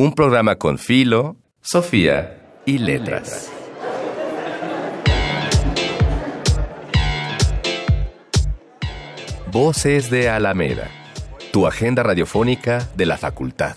Un 0.00 0.14
programa 0.14 0.56
con 0.56 0.78
Filo, 0.78 1.36
Sofía 1.60 2.62
y 2.64 2.78
Letras. 2.78 3.50
Voces 9.52 10.08
de 10.08 10.30
Alameda, 10.30 10.88
tu 11.52 11.66
agenda 11.66 12.02
radiofónica 12.02 12.88
de 12.96 13.04
la 13.04 13.18
facultad. 13.18 13.76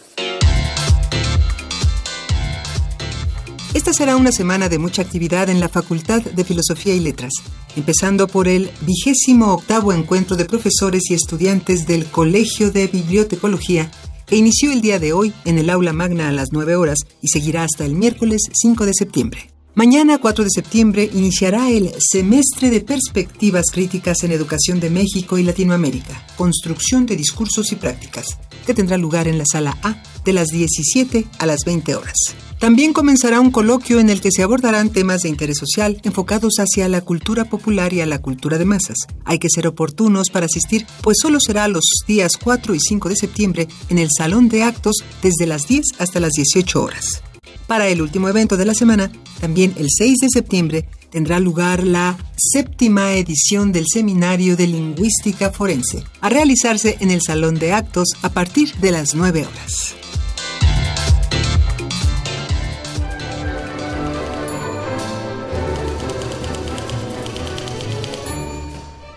Esta 3.74 3.92
será 3.92 4.16
una 4.16 4.32
semana 4.32 4.70
de 4.70 4.80
mucha 4.80 5.02
actividad 5.02 5.50
en 5.50 5.60
la 5.60 5.68
Facultad 5.68 6.22
de 6.22 6.44
Filosofía 6.46 6.96
y 6.96 7.02
Letras, 7.02 7.34
empezando 7.76 8.30
por 8.30 8.48
el 8.48 8.72
vigésimo 8.80 9.54
octavo 9.54 9.92
encuentro 9.92 10.38
de 10.38 10.46
profesores 10.46 11.10
y 11.10 11.16
estudiantes 11.16 11.86
del 11.86 12.06
Colegio 12.06 12.72
de 12.72 12.88
Bibliotecología 12.88 13.92
que 14.26 14.36
inició 14.36 14.72
el 14.72 14.82
día 14.82 15.00
de 15.00 15.14
hoy 15.14 15.34
en 15.46 15.58
el 15.58 15.70
aula 15.70 15.94
magna 15.94 16.30
a 16.30 16.32
las 16.32 16.50
9 16.52 16.76
horas 16.76 17.00
y 17.22 17.28
seguirá 17.28 17.64
hasta 17.64 17.86
el 17.86 17.96
miércoles 17.96 18.42
5 18.54 18.86
de 18.86 18.94
septiembre. 18.94 19.54
Mañana, 19.76 20.20
4 20.20 20.44
de 20.44 20.52
septiembre, 20.54 21.10
iniciará 21.14 21.72
el 21.72 21.92
Semestre 21.98 22.70
de 22.70 22.82
Perspectivas 22.82 23.66
Críticas 23.72 24.24
en 24.24 24.32
Educación 24.32 24.80
de 24.80 24.92
México 24.92 25.40
y 25.40 25.44
Latinoamérica, 25.44 26.28
Construcción 26.38 27.08
de 27.08 27.16
Discursos 27.16 27.72
y 27.72 27.76
Prácticas, 27.78 28.38
que 28.66 28.74
tendrá 28.74 28.98
lugar 28.98 29.28
en 29.28 29.38
la 29.38 29.46
sala 29.50 29.78
A 29.84 30.02
de 30.26 30.34
las 30.34 30.48
17 30.48 31.26
a 31.40 31.46
las 31.46 31.66
20 31.66 31.96
horas. 31.96 32.16
También 32.60 32.94
comenzará 32.94 33.42
un 33.42 33.52
coloquio 33.52 34.00
en 34.00 34.10
el 34.10 34.22
que 34.22 34.32
se 34.32 34.42
abordarán 34.42 34.90
temas 34.90 35.22
de 35.22 35.30
interés 35.30 35.58
social 35.58 36.00
enfocados 36.04 36.60
hacia 36.60 36.88
la 36.88 37.02
cultura 37.02 37.44
popular 37.46 37.92
y 37.92 38.00
a 38.00 38.06
la 38.06 38.20
cultura 38.20 38.58
de 38.58 38.64
masas. 38.64 38.96
Hay 39.26 39.38
que 39.38 39.50
ser 39.50 39.68
oportunos 39.68 40.30
para 40.30 40.46
asistir, 40.46 40.86
pues 41.02 41.18
solo 41.22 41.40
será 41.42 41.68
los 41.68 41.84
días 42.08 42.38
4 42.42 42.74
y 42.74 42.80
5 42.80 43.10
de 43.10 43.16
septiembre 43.18 43.68
en 43.90 43.98
el 43.98 44.08
Salón 44.18 44.48
de 44.48 44.64
Actos 44.64 44.96
desde 45.22 45.46
las 45.46 45.68
10 45.68 45.84
hasta 46.00 46.22
las 46.22 46.32
18 46.32 46.82
horas. 46.82 47.22
Para 47.68 47.88
el 47.88 48.02
último 48.02 48.30
evento 48.30 48.58
de 48.58 48.66
la 48.66 48.74
semana, 48.74 49.12
también 49.40 49.74
el 49.78 49.88
6 49.90 50.18
de 50.20 50.28
septiembre, 50.30 50.86
tendrá 51.10 51.40
lugar 51.40 51.84
la 51.84 52.18
séptima 52.36 53.14
edición 53.14 53.72
del 53.72 53.86
Seminario 53.88 54.56
de 54.56 54.68
Lingüística 54.68 55.52
Forense, 55.52 56.04
a 56.22 56.30
realizarse 56.30 56.98
en 57.00 57.12
el 57.12 57.22
Salón 57.22 57.56
de 57.56 57.74
Actos 57.74 58.10
a 58.22 58.30
partir 58.30 58.74
de 58.76 58.92
las 58.92 59.16
9 59.16 59.46
horas. 59.46 59.96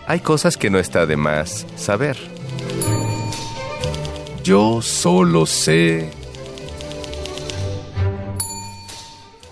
hay 0.07 0.21
cosas 0.21 0.55
que 0.55 0.69
no 0.69 0.79
está 0.79 1.05
de 1.05 1.17
más 1.17 1.67
saber. 1.75 2.17
Yo 4.43 4.81
solo 4.81 5.45
sé... 5.45 6.16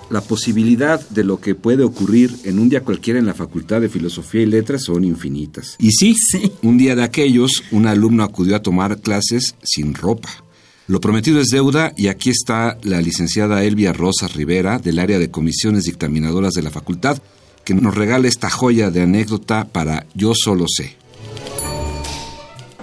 La 0.09 0.21
posibilidad 0.21 1.07
de 1.09 1.23
lo 1.23 1.39
que 1.39 1.55
puede 1.55 1.83
ocurrir 1.83 2.35
en 2.43 2.59
un 2.59 2.69
día 2.69 2.81
cualquiera 2.81 3.19
en 3.19 3.25
la 3.25 3.33
Facultad 3.33 3.81
de 3.81 3.89
Filosofía 3.89 4.41
y 4.41 4.45
Letras 4.45 4.83
son 4.83 5.03
infinitas. 5.03 5.75
Y 5.79 5.91
sí, 5.91 6.15
sí. 6.15 6.51
un 6.61 6.77
día 6.77 6.95
de 6.95 7.03
aquellos, 7.03 7.63
un 7.71 7.87
alumno 7.87 8.23
acudió 8.23 8.55
a 8.55 8.61
tomar 8.61 8.99
clases 8.99 9.55
sin 9.63 9.95
ropa. 9.95 10.29
Lo 10.87 11.01
prometido 11.01 11.41
es 11.41 11.47
deuda 11.47 11.93
y 11.97 12.07
aquí 12.07 12.29
está 12.29 12.77
la 12.83 13.01
licenciada 13.01 13.63
Elvia 13.63 13.91
Rosas 13.91 14.35
Rivera 14.35 14.77
del 14.77 14.99
área 14.99 15.17
de 15.17 15.31
comisiones 15.31 15.85
dictaminadoras 15.85 16.53
de 16.53 16.61
la 16.61 16.69
facultad 16.69 17.17
que 17.63 17.73
nos 17.73 17.95
regale 17.95 18.27
esta 18.27 18.51
joya 18.51 18.91
de 18.91 19.01
anécdota 19.01 19.67
para 19.71 20.05
Yo 20.13 20.33
solo 20.35 20.65
sé. 20.67 20.95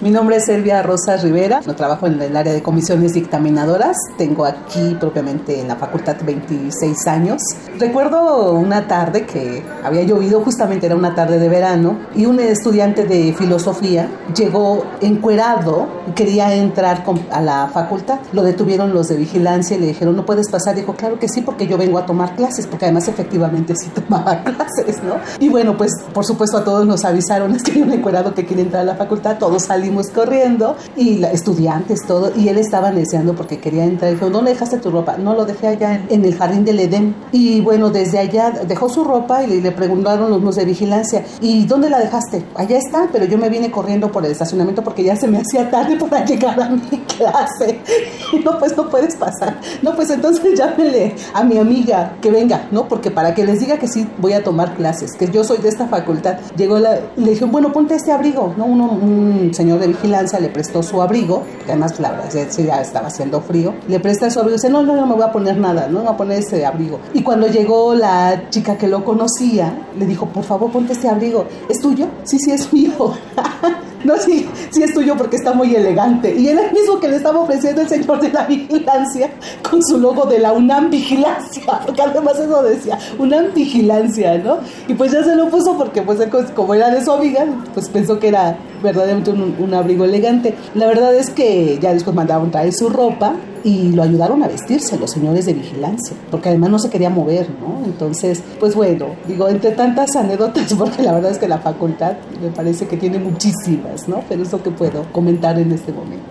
Mi 0.03 0.11
nombre 0.11 0.35
es 0.35 0.49
Elvia 0.49 0.83
Rosa 0.83 1.15
Rivera, 1.15 1.61
no 1.65 1.77
trabajo 1.77 2.07
en 2.07 2.21
el 2.21 2.35
área 2.35 2.51
de 2.51 2.61
comisiones 2.61 3.13
dictaminadoras, 3.13 3.95
tengo 4.17 4.43
aquí 4.43 4.97
propiamente 4.99 5.61
en 5.61 5.69
la 5.69 5.77
facultad 5.77 6.17
26 6.25 7.07
años. 7.07 7.41
Recuerdo 7.79 8.51
una 8.51 8.85
tarde 8.85 9.25
que 9.25 9.63
había 9.81 10.03
llovido, 10.03 10.41
justamente 10.41 10.87
era 10.87 10.97
una 10.97 11.15
tarde 11.15 11.39
de 11.39 11.47
verano, 11.47 11.99
y 12.13 12.25
un 12.25 12.41
estudiante 12.41 13.05
de 13.05 13.33
filosofía 13.33 14.09
llegó 14.35 14.83
encuerado 14.99 15.87
quería 16.15 16.53
entrar 16.53 17.03
a 17.31 17.41
la 17.41 17.69
facultad. 17.73 18.19
Lo 18.33 18.43
detuvieron 18.43 18.93
los 18.93 19.07
de 19.07 19.15
vigilancia 19.15 19.77
y 19.77 19.79
le 19.79 19.87
dijeron, 19.87 20.15
no 20.15 20.25
puedes 20.25 20.49
pasar. 20.49 20.75
Dijo, 20.75 20.93
claro 20.93 21.17
que 21.19 21.27
sí, 21.29 21.41
porque 21.41 21.67
yo 21.67 21.77
vengo 21.77 21.97
a 21.97 22.05
tomar 22.05 22.35
clases, 22.35 22.67
porque 22.67 22.85
además 22.85 23.07
efectivamente 23.07 23.73
sí 23.75 23.89
tomaba 23.95 24.43
clases, 24.43 25.01
¿no? 25.03 25.15
Y 25.39 25.49
bueno, 25.49 25.77
pues 25.77 25.91
por 26.13 26.25
supuesto 26.25 26.57
a 26.57 26.63
todos 26.63 26.85
nos 26.85 27.05
avisaron, 27.05 27.55
es 27.55 27.63
que 27.63 27.71
hay 27.71 27.81
un 27.81 27.91
encuerado 27.91 28.33
que 28.33 28.45
quiere 28.45 28.63
entrar 28.63 28.81
a 28.81 28.85
la 28.85 28.95
facultad, 28.95 29.37
todos 29.37 29.63
salimos 29.63 29.92
corriendo 30.09 30.75
y 30.95 31.23
estudiantes, 31.23 31.99
todo, 32.07 32.31
y 32.35 32.49
él 32.49 32.57
estaba 32.57 32.91
deseando 32.91 33.35
porque 33.35 33.59
quería 33.59 33.85
entrar. 33.85 34.13
Dijo, 34.13 34.29
¿dónde 34.29 34.51
dejaste 34.51 34.77
tu 34.77 34.91
ropa? 34.91 35.17
No, 35.17 35.33
lo 35.33 35.45
dejé 35.45 35.67
allá 35.67 36.01
en, 36.09 36.25
el 36.25 36.35
jardín 36.35 36.65
del 36.65 36.79
Edén. 36.79 37.15
Y 37.31 37.61
bueno, 37.61 37.89
desde 37.89 38.19
allá 38.19 38.51
dejó 38.67 38.89
su 38.89 39.03
ropa 39.03 39.43
y 39.43 39.61
le, 39.61 39.71
preguntaron 39.71 40.43
los 40.43 40.55
de 40.55 40.65
vigilancia, 40.65 41.25
¿y 41.41 41.65
dónde 41.65 41.89
la 41.89 41.99
dejaste? 41.99 42.43
Allá 42.55 42.77
está, 42.77 43.09
pero 43.11 43.25
yo 43.25 43.37
me 43.37 43.49
vine 43.49 43.71
corriendo 43.71 44.11
por 44.11 44.25
el 44.25 44.31
estacionamiento 44.31 44.83
porque 44.83 45.03
ya 45.03 45.15
se 45.15 45.27
me 45.27 45.39
hacía 45.39 45.69
tarde 45.69 45.97
para 45.97 46.25
llegar 46.25 46.59
a 46.61 46.69
mi 46.69 46.79
clase. 46.79 47.79
no, 48.45 48.59
pues 48.59 48.75
no 48.77 48.89
puedes 48.89 49.15
pasar. 49.15 49.59
No, 49.81 49.95
pues 49.95 50.09
entonces 50.09 50.43
llámele 50.57 51.15
a 51.33 51.43
mi 51.43 51.57
amiga 51.57 52.17
que 52.21 52.31
venga, 52.31 52.67
¿no? 52.71 52.87
Porque 52.87 53.11
para 53.11 53.33
que 53.33 53.45
les 53.45 53.59
diga 53.59 53.77
que 53.77 53.87
sí 53.87 54.07
voy 54.17 54.33
a 54.33 54.43
tomar 54.43 54.75
clases, 54.75 55.11
que 55.17 55.29
yo 55.29 55.43
soy 55.43 55.57
de 55.57 55.69
esta 55.69 55.87
facultad. 55.87 56.37
Llegó 56.55 56.79
la, 56.79 56.99
le 57.15 57.31
dije, 57.31 57.45
bueno, 57.45 57.71
ponte 57.71 57.95
este 57.95 58.11
abrigo, 58.11 58.53
¿no? 58.57 58.65
Uno, 58.65 58.85
un 58.91 59.51
señor 59.53 59.79
de 59.83 59.89
vigilancia 59.89 60.39
le 60.39 60.49
prestó 60.49 60.81
su 60.81 61.01
abrigo, 61.01 61.43
que 61.65 61.71
además 61.71 61.99
la 61.99 62.11
verdad 62.11 62.29
ya 62.31 62.81
estaba 62.81 63.07
haciendo 63.07 63.41
frío, 63.41 63.73
le 63.87 63.99
presta 63.99 64.29
su 64.29 64.39
abrigo 64.39 64.55
y 64.55 64.57
dice, 64.57 64.69
no, 64.69 64.83
no, 64.83 64.95
no 64.95 65.05
me 65.05 65.13
voy 65.13 65.23
a 65.23 65.31
poner 65.31 65.57
nada, 65.57 65.87
no 65.87 65.99
me 65.99 66.05
voy 66.05 66.13
a 66.13 66.17
poner 66.17 66.39
ese 66.39 66.65
abrigo. 66.65 66.99
Y 67.13 67.21
cuando 67.23 67.47
llegó 67.47 67.93
la 67.93 68.49
chica 68.49 68.77
que 68.77 68.87
lo 68.87 69.03
conocía, 69.03 69.87
le 69.97 70.05
dijo, 70.05 70.25
por 70.27 70.43
favor, 70.43 70.71
ponte 70.71 70.93
este 70.93 71.09
abrigo, 71.09 71.45
¿es 71.69 71.79
tuyo? 71.79 72.07
Sí, 72.23 72.39
sí, 72.39 72.51
es 72.51 72.71
mío. 72.73 73.13
No, 74.03 74.17
sí, 74.17 74.47
sí 74.71 74.83
es 74.83 74.93
tuyo 74.93 75.15
porque 75.15 75.37
está 75.37 75.53
muy 75.53 75.73
elegante. 75.75 76.35
Y 76.35 76.49
era 76.49 76.65
el 76.65 76.73
mismo 76.73 76.99
que 76.99 77.07
le 77.07 77.15
estaba 77.15 77.39
ofreciendo 77.39 77.81
el 77.81 77.87
señor 77.87 78.19
de 78.19 78.31
la 78.31 78.45
vigilancia 78.45 79.31
con 79.69 79.81
su 79.81 79.97
logo 79.97 80.25
de 80.25 80.39
la 80.39 80.51
UNAM 80.51 80.89
Vigilancia, 80.89 81.63
porque 81.85 82.01
además 82.01 82.37
eso 82.37 82.61
decía, 82.63 82.99
UNAM 83.17 83.53
Vigilancia, 83.53 84.37
¿no? 84.39 84.57
Y 84.87 84.93
pues 84.93 85.11
ya 85.13 85.23
se 85.23 85.35
lo 85.35 85.49
puso 85.49 85.77
porque 85.77 86.01
pues 86.01 86.19
como 86.53 86.73
era 86.73 86.89
de 86.89 87.03
su 87.03 87.11
amiga, 87.11 87.45
pues 87.73 87.87
pensó 87.89 88.19
que 88.19 88.27
era 88.27 88.57
verdaderamente 88.83 89.31
un, 89.31 89.73
abrigo 89.73 90.05
elegante. 90.05 90.55
La 90.75 90.85
verdad 90.85 91.15
es 91.15 91.29
que 91.29 91.79
ya 91.81 91.93
después 91.93 92.15
mandaron 92.15 92.51
traer 92.51 92.73
su 92.73 92.89
ropa 92.89 93.35
y 93.63 93.93
lo 93.93 94.03
ayudaron 94.03 94.43
a 94.43 94.47
vestirse 94.47 94.99
los 94.99 95.09
señores 95.09 95.45
de 95.45 95.53
vigilancia, 95.53 96.15
porque 96.29 96.49
además 96.49 96.69
no 96.69 96.79
se 96.79 96.89
quería 96.89 97.09
mover, 97.09 97.47
¿no? 97.61 97.85
Entonces, 97.85 98.43
pues 98.59 98.75
bueno, 98.75 99.07
digo, 99.27 99.47
entre 99.47 99.71
tantas 99.71 100.15
anécdotas, 100.15 100.73
porque 100.77 101.01
la 101.01 101.13
verdad 101.13 101.31
es 101.31 101.37
que 101.37 101.47
la 101.47 101.59
facultad 101.59 102.17
me 102.41 102.49
parece 102.49 102.87
que 102.87 102.97
tiene 102.97 103.19
muchísimas, 103.19 104.07
¿no? 104.07 104.23
Pero 104.27 104.43
es 104.43 104.51
lo 104.51 104.61
que 104.61 104.69
puedo 104.69 105.05
comentar 105.11 105.57
en 105.57 105.71
este 105.71 105.91
momento. 105.93 106.25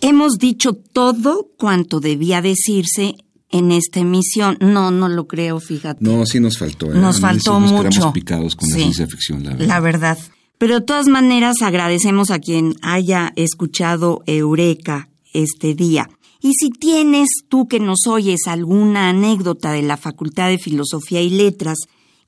Hemos 0.00 0.38
dicho 0.38 0.74
todo 0.74 1.48
cuanto 1.58 2.00
debía 2.00 2.42
decirse 2.42 3.14
en 3.52 3.70
esta 3.70 4.00
emisión. 4.00 4.56
No, 4.60 4.90
no 4.90 5.08
lo 5.08 5.28
creo, 5.28 5.60
fíjate. 5.60 6.04
No, 6.04 6.26
sí 6.26 6.40
nos 6.40 6.58
faltó. 6.58 6.92
¿eh? 6.92 6.96
Nos 6.96 7.20
faltó 7.20 7.60
nos 7.60 7.70
mucho. 7.70 8.12
picados 8.12 8.56
con 8.56 8.68
la 8.68 8.74
ciencia 8.76 9.06
ficción, 9.06 9.44
la 9.44 9.50
verdad. 9.50 9.66
La 9.66 9.80
verdad. 9.80 10.18
Pero 10.58 10.80
de 10.80 10.86
todas 10.86 11.06
maneras 11.08 11.56
agradecemos 11.62 12.30
a 12.30 12.38
quien 12.38 12.74
haya 12.82 13.32
escuchado 13.36 14.22
Eureka 14.26 15.08
este 15.32 15.74
día. 15.74 16.08
Y 16.40 16.54
si 16.54 16.70
tienes 16.70 17.28
tú 17.48 17.68
que 17.68 17.78
nos 17.78 18.06
oyes 18.08 18.48
alguna 18.48 19.08
anécdota 19.10 19.70
de 19.72 19.82
la 19.82 19.96
Facultad 19.96 20.48
de 20.48 20.58
Filosofía 20.58 21.22
y 21.22 21.30
Letras 21.30 21.78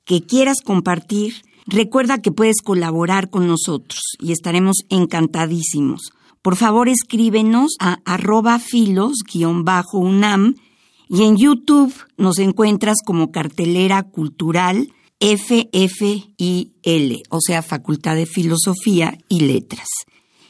que 0.05 0.23
quieras 0.23 0.59
compartir, 0.63 1.43
recuerda 1.67 2.23
que 2.23 2.31
puedes 2.31 2.63
colaborar 2.63 3.31
con 3.31 3.49
nosotros 3.49 4.01
y 4.21 4.33
estaremos 4.33 4.85
encantadísimos. 4.89 6.13
Por 6.43 6.57
favor, 6.57 6.89
escríbenos 6.89 7.75
a 7.81 8.01
arroba 8.05 8.59
filos-unam 8.59 10.55
y 11.09 11.25
en 11.25 11.37
YouTube 11.37 11.95
nos 12.17 12.39
encuentras 12.39 12.99
como 13.05 13.31
cartelera 13.31 14.03
cultural 14.03 14.89
FFIL, 15.21 16.73
o 17.31 17.41
sea, 17.41 17.63
Facultad 17.63 18.17
de 18.17 18.27
Filosofía 18.27 19.19
y 19.29 19.41
Letras. 19.41 19.89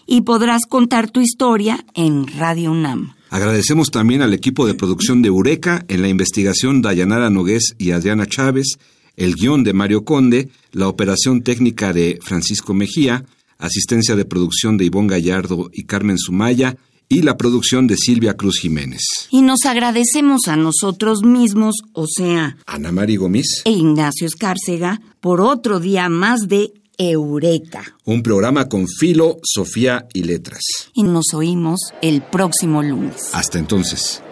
Y 0.07 0.23
podrás 0.23 0.67
contar 0.67 1.11
tu 1.11 1.21
historia 1.21 1.85
en 1.95 2.27
Radio 2.27 2.73
UNAM. 2.73 3.15
Agradecemos 3.31 3.91
también 3.91 4.23
al 4.23 4.35
equipo 4.35 4.67
de 4.67 4.75
producción 4.75 5.23
de 5.23 5.29
Eureka 5.29 5.85
en 5.89 6.03
la 6.03 6.09
investigación 6.09 6.83
Dayanara 6.83 7.31
Nogués 7.31 7.75
y 7.79 7.93
Adriana 7.93 8.27
Chávez, 8.27 8.79
el 9.17 9.35
guion 9.35 9.65
de 9.65 9.73
Mario 9.73 10.05
Conde, 10.05 10.51
la 10.73 10.89
operación 10.89 11.43
técnica 11.43 11.93
de 11.93 12.19
Francisco 12.23 12.75
Mejía, 12.75 13.25
asistencia 13.59 14.17
de 14.17 14.25
producción 14.25 14.77
de 14.77 14.85
Ivonne 14.87 15.09
Gallardo 15.09 15.71
y 15.73 15.85
Carmen 15.85 16.19
Sumaya, 16.19 16.77
y 17.09 17.23
la 17.23 17.37
producción 17.37 17.87
de 17.87 17.97
Silvia 17.97 18.35
Cruz 18.35 18.59
Jiménez. 18.61 19.03
Y 19.31 19.43
nos 19.43 19.65
agradecemos 19.65 20.49
a 20.49 20.57
nosotros 20.57 21.23
mismos, 21.23 21.77
o 21.93 22.07
sea, 22.07 22.57
Ana 22.67 22.93
Mari 22.93 23.17
Gómez 23.17 23.63
e 23.65 23.71
Ignacio 23.71 24.27
Escárcega, 24.27 25.01
por 25.21 25.41
otro 25.41 25.81
día 25.81 26.09
más 26.09 26.49
de 26.49 26.73
Eureka. 26.99 27.83
Un 28.05 28.23
programa 28.23 28.69
con 28.69 28.87
filo, 28.87 29.39
Sofía 29.43 30.07
y 30.13 30.23
letras. 30.25 30.63
Y 30.95 31.03
nos 31.03 31.35
oímos 31.35 31.81
el 32.03 32.23
próximo 32.23 32.83
lunes. 32.83 33.31
Hasta 33.35 33.59
entonces. 33.59 34.23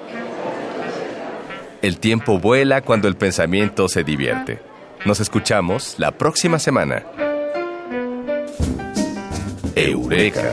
El 1.82 1.98
tiempo 1.98 2.38
vuela 2.38 2.82
cuando 2.82 3.08
el 3.08 3.16
pensamiento 3.16 3.88
se 3.88 4.04
divierte. 4.04 4.60
Nos 5.04 5.18
escuchamos 5.18 5.96
la 5.98 6.16
próxima 6.16 6.60
semana. 6.60 7.04
Eureka 9.74 10.52